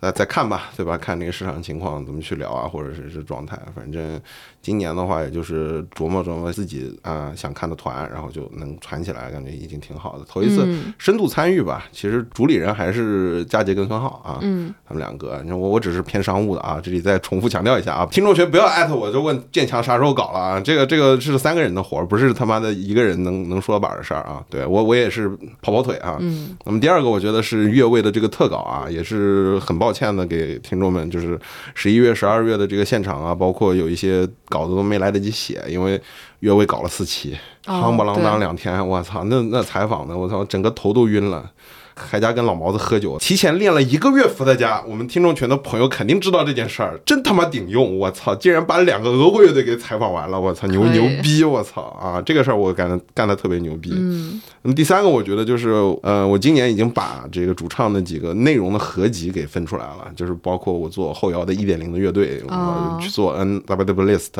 [0.00, 0.96] 呃，再看吧，对吧？
[0.96, 3.58] 看这个市场情况怎么去聊啊，或者是是状态。
[3.74, 4.20] 反正
[4.60, 10.24] 今年的话，也就是琢磨琢磨自己啊、想看的团，然后就能传起来，感觉已经挺好的。
[10.28, 11.86] 头一次嗯深度参与吧。
[11.92, 15.40] 其实主理人还是佳杰跟孙浩啊，嗯，他们两个。
[15.42, 24.44] 你说我我只是偏商务的啊，这里再重复强调一下啊，听众群不要艾特我就问建强啥时候搞了啊，这个这个是三个人的活儿，不是他妈的一个人能 能说板的事儿啊。
[24.50, 25.28] 对我我也是
[25.62, 26.18] 跑跑腿啊。
[26.20, 31.38] 嗯，那么第二个，我觉得是越位的这个特稿啊，也是很抱歉的给听众们，就是
[31.74, 36.00] 十一月、十二月的这个现场啊，包括有一些稿子都没来得及写，因为
[36.40, 41.50] 约会搞了四期，哦夯不啷当两天，我操，那那采访的，我操，整个头都晕了。
[41.98, 44.82] 还家跟老毛子喝酒，提前练了一个月伏特加。
[44.86, 47.98] 我们听众群的朋友肯定知道这件事儿，真他妈顶用！
[47.98, 50.40] 我操，竟然把两个俄国乐队给采访完了！
[50.40, 51.42] 我操，牛牛逼！
[51.44, 53.92] 我操啊，这个事儿我感觉干的特别牛逼。
[53.94, 55.70] 嗯那么第三个，我觉得就是，
[56.02, 64.32] 呃，我今年已经把这个主唱的几个内容的合集给分出来了，就是包括我做后摇的一点零的乐队，哦我去做 N W List，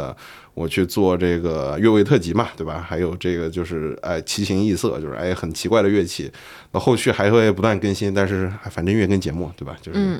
[0.59, 2.85] 我去做这个越位特辑嘛，对吧？
[2.85, 6.30] 还有这个就是哎奇形异色，就是哎很奇怪的乐器，
[6.72, 9.76] 那后续还会不断更新，但是哎反正越跟节目，对吧？
[9.80, 10.18] 就是，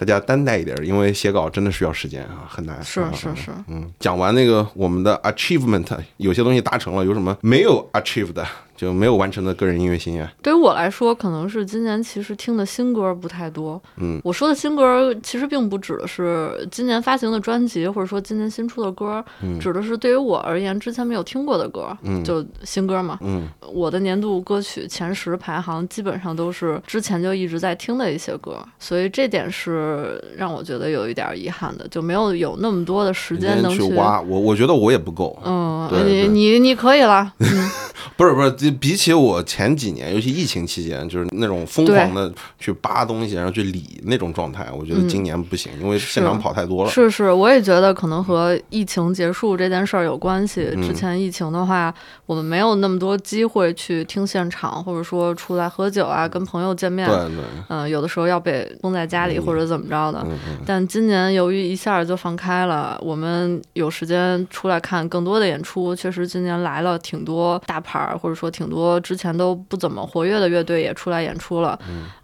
[0.00, 2.76] 大家担待一点，因为写稿真的需要时间啊，很难。
[2.76, 5.86] 啊是是是，嗯，讲完那个我们的 achievement，
[6.16, 8.42] 有些东西达成了，有什么没有 achieved 的，
[8.74, 10.26] 就没有完成的个人音乐心愿。
[10.40, 13.78] 对于我来说，可能是今年其实听的新歌不太多。
[13.98, 19.22] 嗯，我说的新歌其实并不指的是今年发行的专辑，或者说今年新出的歌，
[19.60, 23.18] 指的是对于我而言之前没有听过的歌，嗯就新歌嘛。
[23.20, 29.89] 嗯我的年度歌曲前十排行基本上都是之前就一直在听的一些歌，所以这点是
[30.36, 35.38] 让我觉得有一点遗憾的，就没有有那么多的时间能去挖，我我觉得我也不够。
[35.44, 37.70] 嗯，你你你可以了，嗯，
[38.16, 46.90] 不 是 不是，这比起我前几年，尤其疫情期间，就是那种疯狂的去扒东西，然后去理那种状态，我觉得今年不行，因为现场跑太多了。
[46.90, 50.68] 是是，我也觉得可能和疫情结束这件事儿有关系。
[50.74, 51.94] 嗯之前疫情的话，
[52.26, 57.06] 我们没有那么多机会去听现场，或者说出来喝酒啊，跟朋友见面。
[57.08, 60.20] 对对，嗯、有的时候要被封在家里或者怎么着的。
[60.24, 65.94] 嗯嗯但今年由于一下就放开了，我们有时间出来看更多的演出。
[65.94, 71.78] 确实，今年来了挺多大牌儿，或者说挺多之前都不怎么活跃的乐队也出来演出了。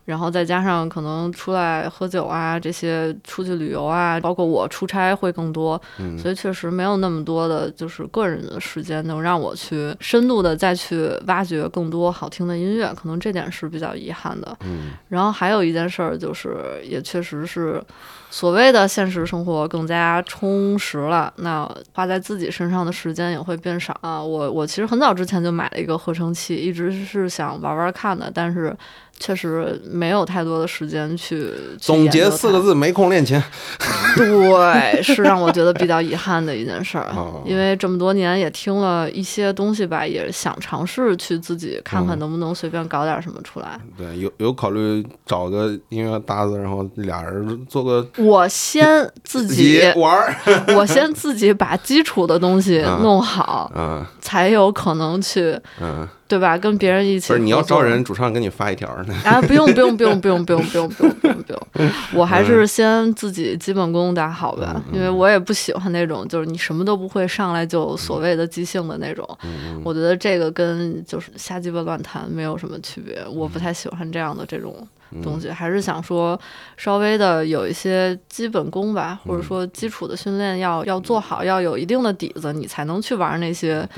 [0.04, 14.56] 然后再加上可能出来喝酒啊，这些出去旅游啊，包括我出差会更多，嗯所以确实没有那么多的就是个人的时间能让我去深度的再去挖掘更多好听的音乐，可能这点是比较遗憾的。
[14.60, 17.82] 嗯然后还有一件事儿就是，也确实只是
[18.30, 24.22] 所谓的现实生活更加充实了，那花在自己身上的时间也会变少啊。
[24.22, 28.76] 我我其实很早之前就买了一个合成器，一直是想玩玩看的，但是
[29.18, 31.26] 确实没有太多的时间去。
[31.26, 33.42] 去总结四个字：没空练琴。
[34.16, 43.78] 对，是让我觉得比较遗憾的一件事儿哦，因为这么多年也听了一些东西吧，也想尝试去自己看看嗯能不能随便搞点什么出来。
[43.98, 48.86] 对，有有考虑找个音乐搭子，然后俩人做个我先
[49.22, 50.34] 自己，玩儿。
[50.74, 56.58] 我先自己把基础的东西嗯弄好，嗯才有可能去，嗯，对吧？
[56.58, 59.14] 跟别人一起不是你要招人，主唱给你发一条呢。
[59.24, 69.26] 啊，不用不用不用不用不用不用不用不用不用，我还是先自己基本功打好吧，因为我也不喜欢那种就是你什么都不会上来就所谓的即兴的那种，
[69.84, 74.74] 我觉得这个跟就是瞎鸡巴乱弹没有什么区别，我不太喜欢这样的这种
[75.22, 76.38] 东西，还是想说
[76.76, 83.88] 稍微的有一些基本功吧，或者说基础的训练要要做好，要有一定的底子，你才能去玩那些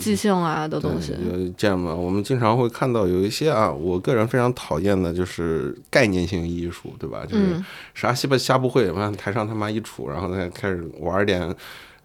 [0.00, 1.14] 即兴啊的东西。
[1.56, 7.24] 这样嘛，我们经常会看到有一些啊，我个人非常讨厌的就是概念性艺术，对吧？
[7.26, 7.64] 就是嗯
[7.94, 11.54] 啥西吧瞎不会，完台上他妈一杵，然后再开始玩点。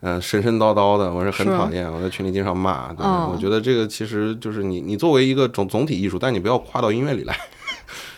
[0.02, 2.94] 嗯，神神叨叨的，我是很讨厌，我在群里经常骂。
[2.94, 7.38] 对，嗯我觉得这个其实就是你，你作为一个总总体艺术，但你不要跨到音乐里来。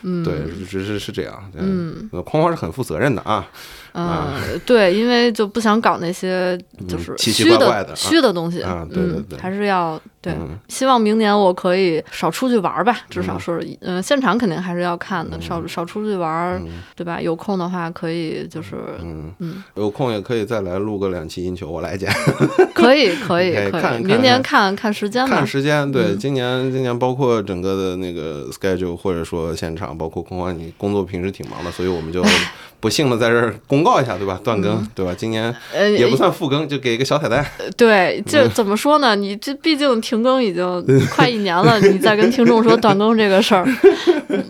[0.04, 1.50] 嗯，对，只是是这样。
[1.52, 3.48] 对嗯，呃框框是很负责任的啊。
[3.94, 4.34] 嗯，
[4.66, 6.58] 对，因为就不想搞那些
[6.88, 10.58] 就是嗯奇奇虚怪怪的啊虚的东西啊对对嗯对还是要对嗯。
[10.68, 16.62] 希望明年我可以少出去玩儿吧，至少嗯是嗯，现场肯定还是要看的，少少出去玩儿，
[16.96, 17.20] 对吧？
[17.22, 22.10] 有空的话可以就是嗯嗯，有空也可以再来录个两期音球，我来剪。
[22.74, 25.46] 可以 可以可以，明年看看时间吧看。
[25.48, 32.24] 时间，对，嗯今年今年包括整个的那个 schedule，或者说现场，包括空欢，你工作平时挺忙的，所以我们就
[32.80, 34.40] 不幸的在这儿公告一下，对吧？
[34.44, 35.12] 断更，对吧？
[35.18, 37.44] 今年呃，也不算复更，就给一个小彩蛋。
[37.76, 39.16] 对，这嗯怎么说呢？
[39.16, 43.66] 你这毕竟停更已经快一年了，你再跟听众说断更这个事儿，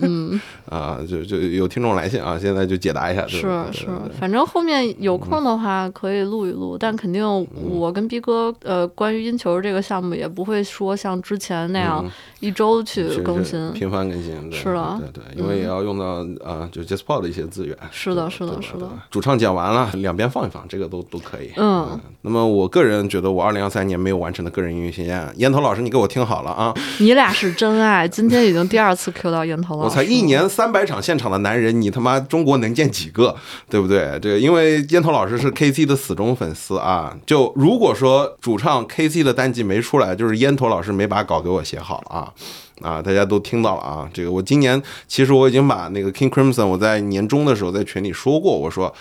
[0.01, 0.20] 嗯，
[0.69, 3.39] 啊，就就有听众来信啊，现在就解答一下，是
[3.71, 3.87] 是
[4.19, 7.25] 反正后面有空的话可以录一录，但肯定
[7.69, 13.71] 我跟逼哥呃，关于音球这个项目也不会说像之前那样嗯一周去是更是新。
[13.73, 17.77] 频繁更新，对是的对对，因为也要用到啊，就 JustPod 的一些资源。
[17.91, 21.51] 是的是的是的主唱讲完了，两边放一放，这个都都可以。
[21.57, 26.73] 嗯，那么我个人觉得，我二零二三年没有完成的个人音乐巡演，烟头老师，你给我听好了啊！
[26.99, 29.83] 你俩是真爱，今天已经第二次 Q 到烟头了。
[29.83, 33.35] 我才一年三百场现场的男人，你他妈中国能见几个？
[33.69, 34.19] 对不对？
[34.21, 37.15] 这个因为烟头老师是 KC 的死忠粉丝啊。
[37.25, 42.33] 就如果说主唱 KC 的单集没出来，就是烟头老师没把稿给我写好啊。
[42.81, 44.09] 啊，大家都听到了啊！
[44.11, 48.91] 这个我今年其实我已经把那个 King Crimson，我在年终的时候在群里说过，我说，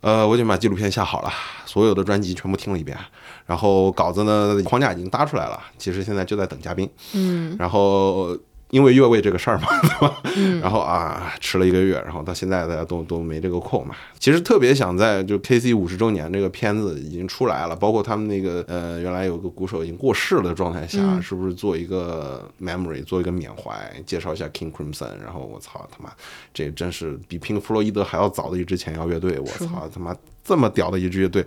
[0.00, 1.30] 呃，我已经把纪录片下好了，
[1.66, 2.96] 所有的专辑全部听了一遍，
[3.44, 6.88] 然后稿子呢框架已经搭出来了，其实现在就在等嘉宾。
[7.12, 8.34] 嗯然后
[8.70, 10.22] 因为越位这个事儿嘛， 对吧？
[10.36, 13.94] 嗯然后啊，迟了一个月，然后到现在大家都都没这个空嘛。
[14.18, 25.16] 其实特别想在就 KC 五十周年这个片子已经出来了，包括他们那个呃原来有个鼓手已经过世的状态下，嗯是不是做一个 memory，做一个缅怀，介绍一下 King Crimson？
[25.24, 26.10] 然后我操他妈，
[26.52, 30.14] 这真是比平克·弗洛伊德还要早的一支前摇乐队，我操他妈
[30.44, 31.44] 这么屌的一支乐队，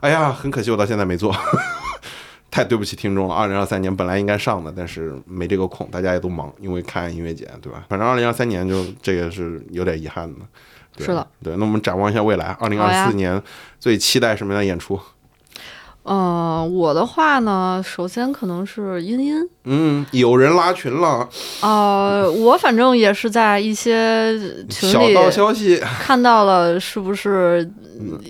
[0.00, 1.34] 哎呀，很可惜我到现在没做。
[2.54, 7.84] 太对不起听众了，二零二三年本来应该上的，但是没这个空，大家也都忙，因为看音乐节，对吧？
[7.88, 10.38] 反正二零二三年就这个是有点遗憾的。
[10.96, 11.56] 对是的，对。
[11.56, 13.42] 那我们展望一下未来，二零二四年
[13.80, 14.96] 最期待什么样的演出？
[16.04, 19.34] 呃，我的话呢，首先可能是音音。
[19.64, 21.26] 嗯，有人拉群了，
[21.62, 27.66] 呃，我反正也是在一些群里小道消息，看到了，是不是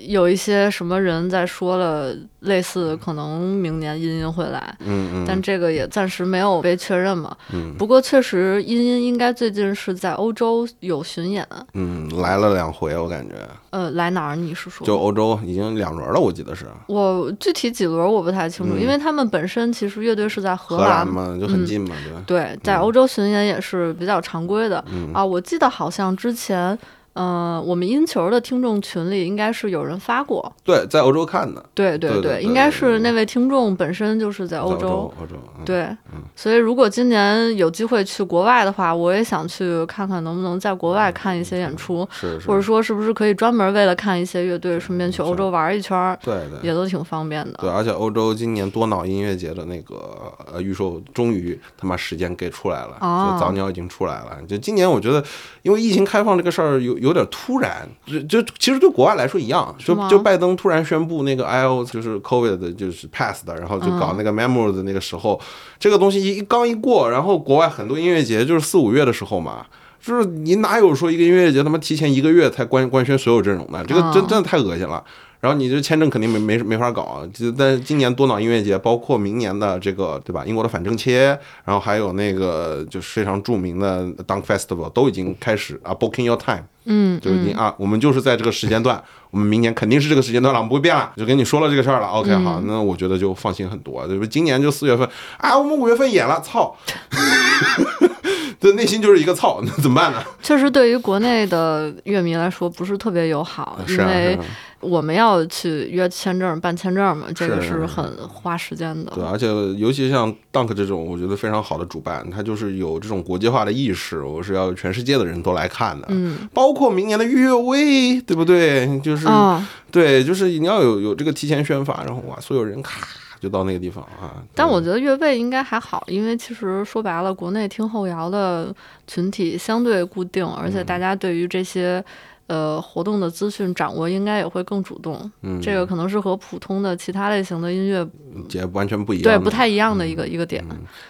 [0.06, 7.36] 有一些什么人在说了类似可能明年音音会来，嗯嗯，但这个也暂时没有被确认嘛。
[7.52, 13.34] 嗯不过确实，音音应该最近是在欧洲有巡演，嗯来了两回，我感觉
[13.70, 14.36] 呃，来哪儿？
[14.36, 14.86] 你是说？
[14.86, 22.22] 就欧洲已经两轮了，我记得是我具体几轮我不太清楚，嗯因为他们本身其实乐队是在荷荷兰兰嘛，就很近嘛，对吧？
[22.26, 25.24] 对，在欧洲巡演也是比较常规的、嗯啊。
[25.24, 26.78] 我记得好像之前
[27.14, 35.96] 呃，我们音球的听众群里应该是有人发过，对，在欧洲看的，对对对对对应该是那位听众本身就是在欧洲，，欧洲，嗯对，
[36.34, 46.58] 所以如果今年有机会去国外的话，我也想去看看能不能在国外看一些演出，是是，或者说是不是可以专门为了看一些乐队，顺便去欧洲玩一圈儿，对对。
[46.64, 54.38] 也都挺方便的对，而且欧洲今年多脑音乐节的那个呃预售，终于他妈时间给出来了，哦就早鸟已经出来了。
[54.48, 55.22] 就今年我觉得，
[55.62, 65.40] 因为疫情开放这个事儿有有点突然，就就其实对国外来说一样，就就拜登突然宣布那个 I O 就是 COVID 的就是 pass 的，然后就搞那个 memo 的那个时候，
[65.78, 69.66] 这个东西一刚一过，然后国外很多音乐节就是四五月的时候嘛。
[70.00, 73.82] 就是你哪有说一个音乐节他妈提前一个月才官官宣所有阵容的？
[73.86, 75.02] 这个真哦真的太恶心了。
[75.44, 80.42] 然后你这签证肯定没没没法搞，就但是今年多瑙音乐节，包括明年的这个对吧？
[80.46, 88.98] 英国的反正切，然后还有那个就是非常著名的 Dunk Festival 都已经开始啊，booking your time，嗯，就已经啊，我们就是在这个时间段，
[89.30, 92.06] 我们明年肯定是这个时间段了，我们不会变了，就跟你说了这个事儿了。
[92.06, 94.24] OK，好，那我觉得就放心很多，对不？
[94.24, 95.06] 今年就四月份，
[95.36, 96.74] 啊，我们五月份演了，操，
[98.58, 100.24] 这内心就是一个操，那怎么办呢？
[100.42, 104.44] 确实对于国内的乐迷来说不是特别友好，因为是啊
[104.84, 109.12] 我们要去约签证、办签证嘛，这个是是很花时间的。
[109.14, 109.46] 对，而且
[109.78, 119.00] 尤其像 Dunk 这种，我觉得非常好的主办，它就是有这种国际化的意识，我是要全世界的人都来看的，嗯，包括明年的乐威，对不对？
[119.00, 123.06] 就是、啊、对，就是你要有有这个提前宣发，然后哇，所有人咔
[123.40, 124.42] 就到那个地方啊。
[124.54, 128.74] 但我觉得越位应该还好，因为其实说白了，国内听后摇的
[129.06, 132.04] 群体相对固定，而且嗯大家对于这些。
[132.46, 138.06] 呃，活动的资讯掌握应该也会更主动，嗯，这个可能是和普通的其他类型的音乐
[138.50, 140.64] 也完全不一样，对不太一样的一个、一个点。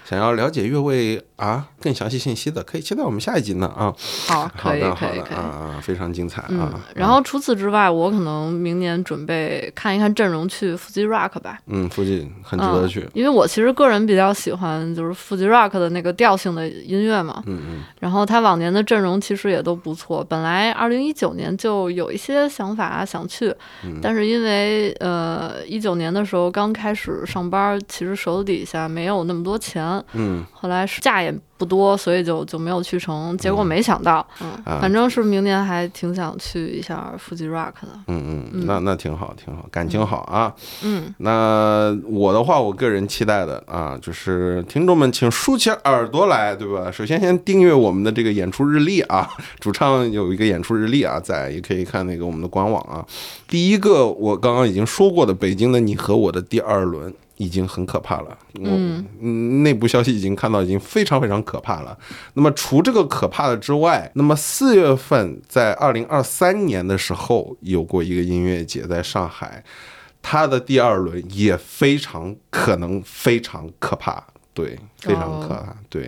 [0.05, 3.93] 想要了解越位啊更详细信息的，可以期待我们下一集呢啊。
[4.28, 5.36] 好，好可以，可以，可以。
[5.36, 11.59] 啊啊，非常精彩嗯啊。，然后除此之外，我可能明年准备看一看阵容，去腹肌 rock 吧。
[11.66, 17.43] 嗯，附近很值得去嗯。，因为我其实个人比较喜欢就是腹肌 rock 的那个调性的音乐嘛。
[17.47, 23.49] 嗯嗯然后他往年的阵容其实也都不错，本来二零一九年就有一些想法想去，
[23.85, 23.99] 嗯。
[24.03, 29.83] 但是因为呃一九年的时候刚开始上班，其实手底下没有那么多钱，
[30.13, 30.45] 嗯。
[30.53, 33.36] 后来是假也不多，所以就就没有去成。
[33.39, 40.52] 结果没想到，嗯，啊反正是明年还挺想去一下腹肌 rock 的，嗯嗯，那那挺好，挺好，感情好啊。
[40.82, 46.90] 嗯，那我的话，我个人期待的啊，就是听众们请竖起耳朵来，对吧？
[46.90, 49.28] 首先先订阅我们的这个演出日历啊，
[49.60, 53.05] 主唱有一个演出日历啊，在也可以看那个我们的官网啊。
[53.47, 57.14] 第一个我刚刚已经说过的，北京的你和我的第二轮。
[57.36, 58.69] 已经很可怕了，我
[59.20, 61.98] 嗯，内部消息已经看到，已经非常非常可怕了。
[62.35, 69.65] 那么除这个可怕的之外，那么四月份在二零二三年的时候有过一个音乐节在上海，
[70.23, 76.02] 它的第二轮也非常可能非常可怕，对，非常可怕，对。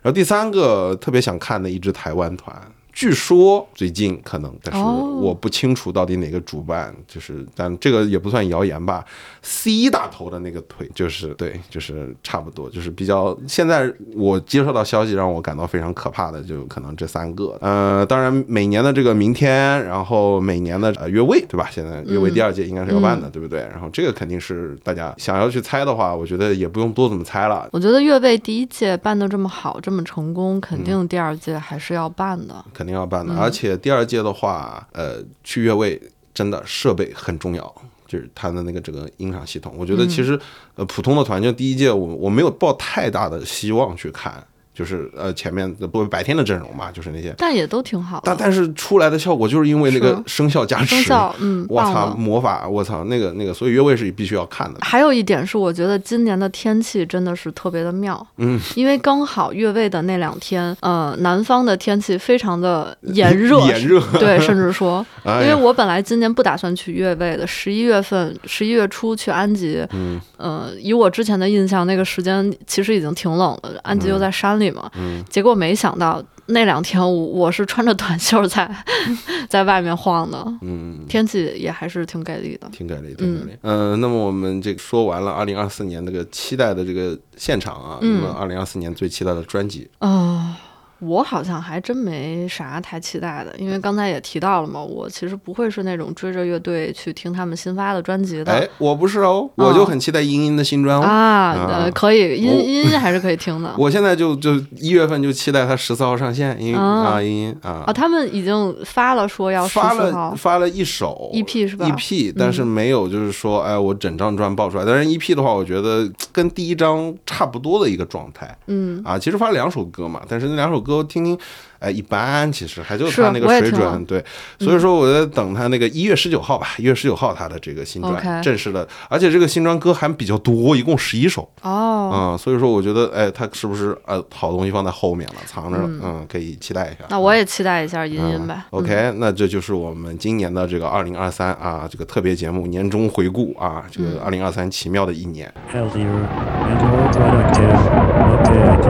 [0.00, 2.54] 然后第三个特别想看的一支台湾团。
[2.98, 9.04] 据说最近可能，但是哦我不清楚到底哪个主办，就是，但这个也不算谣言吧。
[9.40, 13.38] C 打头的那个腿，就是对，就是差不多，就是比较。
[13.46, 17.56] 现在我接收到消息，让我感到非常可怕的，就可能这三个。
[17.60, 21.68] 呃，当然每年的这个明天，然后每年的呃越位，对吧？
[21.70, 23.60] 现在越位第二届应该是要办的，对不对？
[23.60, 32.64] 然后这个肯定是大家想要去猜的话，我觉得也不用多怎么猜了，我觉得越位第一届办得这么好，这么成功，肯定第二届还是要办的。
[32.74, 33.32] 肯定要办的。
[33.34, 36.00] 而且第二届的话，呃，去越位
[36.34, 37.72] 真的设备很重要。
[38.08, 40.40] 就是它的那个整个音响系统，我觉得其实，
[40.76, 44.42] 呃，普通的团就第一届我我没有抱太大的希望去看，
[44.78, 48.22] 就是呃前面的不白天的阵容嘛，就是那些，但也都挺好的。
[48.24, 54.78] 但但是出来的效果就是因为那个生效加持，声效，嗯， 我操，魔法，我操，那个那个，所以越位是必须要看的。
[54.82, 78.70] 还有一点是，我觉得今年的天气真的是特别的妙，嗯，因为刚好越位的那两天，呃，南方的天气非常的炎热，炎热，对，甚至说， 哎因为我本来今年不打算去越位的，十一月份、十一月初去安吉，嗯，呃，以我之前的印象，那个时间其实已经挺冷了，安吉又在山里嘛，嗯结果没想到那两天我我是穿着短袖在
[79.50, 82.68] 在外面晃的，嗯，天气也还是挺给力的。
[82.70, 83.56] 挺给力，挺给力。
[83.62, 88.20] 嗯、那么我们这个说完了二零二四年这个期待的这个现场啊，嗯。
[88.20, 90.58] 那么二零二四年最期待的专辑，啊、
[91.00, 98.52] 我好像还真没啥太期待的，因为刚才也提到了嘛，我其实不会是那种追着乐队去听他们新发的专辑的。
[98.52, 101.02] 哎，我不是哦，我就很期待茵茵的新专哦。
[101.02, 103.72] 啊，可以，音我音还是可以听的。
[103.78, 114.84] 我现在就就一月份就期待他十四号上线，因啊啊茵茵啊啊，他们已经发了说要发了发了一首 EP 是吧 EP，但是没有就是说，哎，我整张专爆出来。
[114.84, 119.16] 但是 EP 的话，我觉得跟第一张差不多的一个状态嗯，啊。
[119.16, 121.38] 其实发了两首歌嘛，但是那两首歌听听，
[121.78, 124.04] 哎，一般，其实还就是他那个水准。
[124.06, 124.24] 对，
[124.58, 131.48] 所以说我在等他那个一月十九号吧，一月十九号他的这个新专正式的，而且这个新专歌还比较多，一共十一首。
[131.62, 135.84] 哦，嗯，所以说我觉得，哎，他是不是呃好东西放在后面了，藏着了？
[136.02, 137.04] 嗯，可以期待一下。
[137.10, 138.54] 那我也期待一下音音呗。
[138.56, 145.52] 嗯 OK，、那这就是我们今年的这个二零二三啊，这个特别节目年终回顾啊，这个二零二三奇妙的一年。
[145.72, 147.80] healthier, and more productive,
[148.24, 148.80] a pig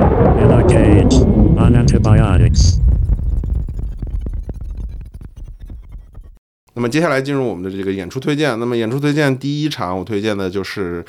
[0.42, 2.78] in a cage, on antibiotics.
[6.74, 8.58] 那么接下来进入我们的这个演出推荐。
[8.60, 11.04] 那么演出推荐第一场我推荐的就是，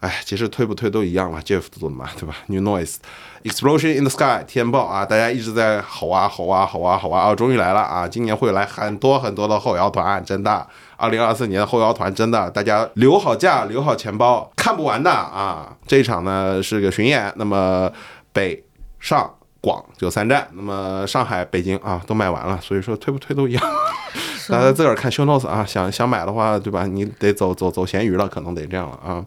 [0.00, 2.96] 哎，其实推不推都一样嘛，Jeff 做的嘛，对吧？New Noise。
[3.44, 5.04] Explosion in the Sky 天爆啊！
[5.04, 7.28] 大家一直在吼啊吼啊吼啊吼啊！
[7.28, 8.08] 啊，终于来了啊！
[8.08, 10.66] 今年会来很多很多的后摇团，真的。
[10.96, 15.76] 二零二四年的后摇团真的，大家留好假，留好钱包，看不完的啊！
[15.86, 17.90] 这一场呢是个巡演，那么
[18.32, 18.64] 北
[18.98, 19.30] 上
[19.64, 23.62] 广就三站，那么上海、北京啊都卖完了，所以说推不推都一样。
[24.50, 26.86] 大家自个儿看 show notes 啊，想想买的话，对吧？
[26.86, 29.24] 你得走走走闲鱼了，可能得这样了啊。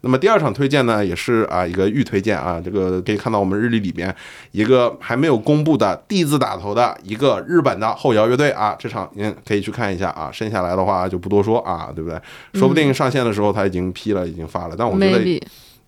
[0.00, 4.14] 那么第二场推荐呢，也是啊一个预推荐啊，这个可以看到我们日历里边
[4.52, 10.30] 一个还没有公布的 D 字打头的一个日本的后摇乐队啊，这场您可以去看一下啊。
[10.32, 12.18] 剩下来的话就不多说啊，对不对？
[12.54, 15.42] 说不定上线的时候他已经批了，已经发了，但我觉得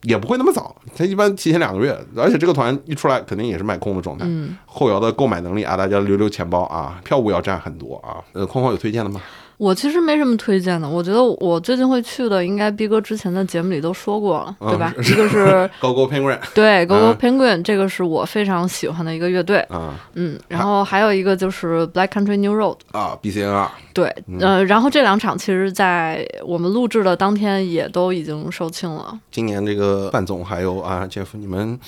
[0.07, 4.25] 也不会那么早，他一般提前两个月，而且这个团一出来肯定也是卖空的状态。
[4.29, 8.23] 嗯后摇的购买能力啊，大家留留钱包啊，票务要占很多啊。
[8.33, 9.21] 呃，框框有推荐的吗？
[9.59, 14.93] 我其实没什么推荐的，我觉得我最近会去的，应该逼哥之前的节目里都说过了，对吧？
[14.97, 17.17] 嗯一个是 Go Go Penguin 对 Go Go 嗯。
[17.17, 31.79] Penguin，这个是我非常喜欢的一个乐队，啊嗯，然后还有一个就是 Black Country New Road，啊 BCNR 对，呃，然后这两场其实，在我们录制的当天也都已经售罄了，今年这个范总还有啊 Jeff 你们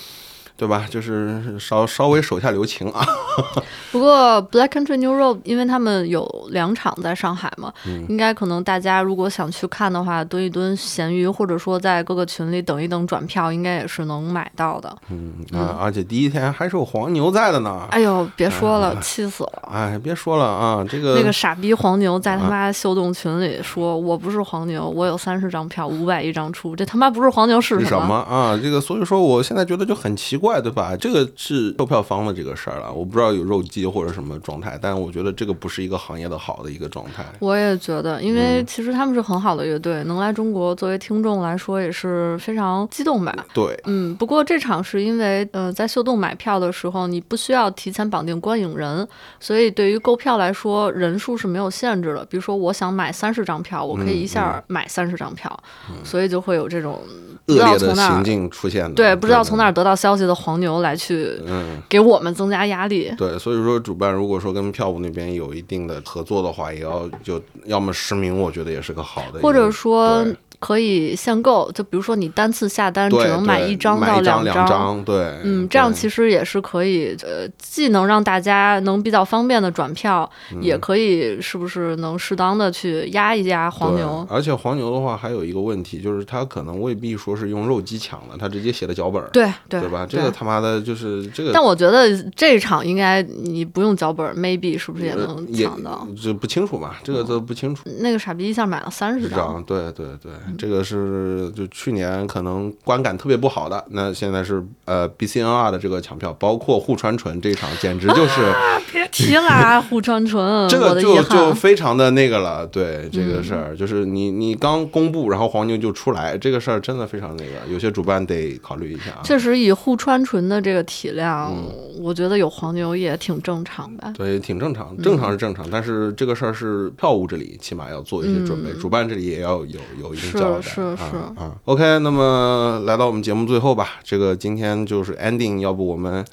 [0.58, 0.84] 对吧？
[0.90, 3.06] 就是稍稍微手下留情啊。
[3.92, 14.94] 不过 Black Country New Road，因为他们有两场在上海嘛，嗯应该可能大家如果想去看的话，蹲一蹲闲鱼，或者说在各个群里等一等转票，应该也是能买到的。
[15.10, 17.86] 嗯啊，而且第一天还是有黄牛在的呢。
[17.90, 19.68] 哎呦，别说了，气死了！
[19.72, 27.96] 哎，别说了啊，这个那个傻逼黄牛在他妈秀动群里说：“我不是黄牛，我有三十张票，五百一张出。”这他妈不是黄牛是什？
[28.02, 28.58] 么啊？
[28.60, 30.96] 这个所以说，我现在觉得就很奇怪，对吧？
[30.96, 37.24] 这个是售票方的这个事儿了，我不知道有肉鸡或者什么状态，但我觉得这个不是一个行业的好的一个状态。
[37.38, 43.32] 我也觉得，因嗯为其实他们是很好的乐队，能来中国作为听众来说也是非常激动吧。
[43.54, 49.06] 对，嗯，不过这场是因为呃，在秀动买票的时候，你不需要提前绑定观影人，
[49.38, 52.24] 所以对于购票来说，人数是没有限制的。
[52.24, 55.56] 比如说，我想买三十张票，我可以一下买三十张票，
[56.02, 57.00] 所以就会有这种
[57.46, 58.94] 不知道恶劣的行从哪儿径出现的。
[58.94, 59.64] 对不知道从哪。
[59.66, 63.12] 儿得到消息的黄牛来去嗯，给我们增加压力。
[63.18, 69.40] 对，所以说主办如果说跟票务那边有一定的合作的话，也要就要么实名，我觉得也是个好的。
[69.40, 84.26] 或者说对可以限购，就比如说你单次下单只能买一张到买一张对，嗯，这样其实也是可以，呃，既能让大家能比较方便的转票，嗯也可以是不是能适当的去压一压黄牛？
[84.28, 90.06] 而且黄牛的话还有一个问题，就是他可能未必说是用肉鸡抢的，他直接写的脚本儿，对对对吧？
[90.08, 91.52] 这个他妈的就是这个。
[91.52, 96.06] 但我觉得这一场应该你不用脚本，maybe 是不是也呃能抢到？
[96.20, 96.96] 这不清楚嘛？
[97.04, 97.84] 这个都不清楚。
[98.00, 111.54] 那个傻逼一下买了三十张，对对对，这个是就去年可能观感特别不好的，那现在是呃 BCNR 的这个抢票，包括户川纯这一场，简直就是、啊，别提啦，户川纯， 这个就就。
[111.54, 112.66] 非常的那个了。
[112.66, 119.20] 对这个事儿，就是你你刚公布，然后黄牛就出来，这个事儿真的非常那个，有些主办得考虑一下啊。
[119.24, 124.12] 确实，以户川纯的这个体量，嗯我觉得有黄牛也挺正常吧。
[124.16, 130.60] 对，挺正常，正常是正常，但是这个事儿是票务这里起码要做一些准备，主办这里也要有有一定交代。
[130.62, 131.52] 是是啊啊。
[131.64, 136.24] OK，那么来到我们节目最后吧，这个今天就是 ending，要不我们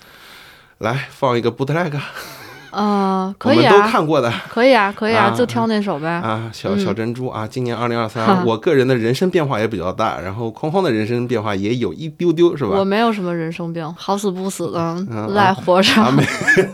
[0.79, 1.93] 来放一个 bootleg。
[2.75, 6.07] 啊，可以啊，看过的可以啊，可以啊，啊就挑那首呗。
[6.09, 12.71] 啊，小嗯小珍珠啊，今年二零二三，我个人的人生变化也比较大，然后框框的人生变化也有一丢丢，是吧？
[12.77, 14.79] 我没有什么人生病，好死不死的
[15.09, 16.01] 嗯赖活着。
[16.01, 16.23] 啊，没，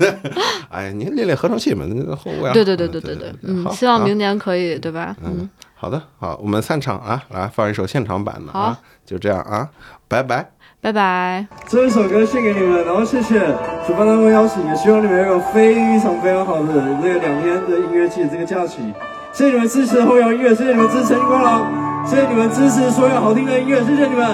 [0.70, 2.54] 哎，您练练合成器嘛，那后卫啊。
[2.54, 5.16] 对对对嗯对对对，嗯，希望明年可以，对吧？
[5.24, 9.70] 嗯，好的，好，我们散场啊，来放一首现场版的啊，就这样啊，
[10.08, 10.52] 拜拜。
[10.82, 11.46] 拜拜。
[11.68, 13.40] 这一首歌献给你们，然后谢谢
[13.86, 18.92] 主办单位邀请，也希望你们有非常非常好的这个两天的音乐季这个假期。
[19.32, 21.62] 谢谢你们支持后摇音乐，谢谢你们支持陈光郎，
[22.04, 24.26] 谢谢你们支持所有好听的音乐，谢谢你们。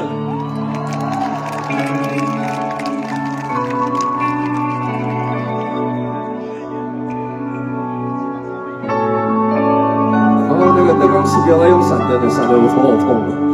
[10.48, 13.47] 然后那个灯光师不要再用闪灯了，闪灯我头好痛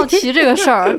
[0.00, 0.86] 好奇这个事儿，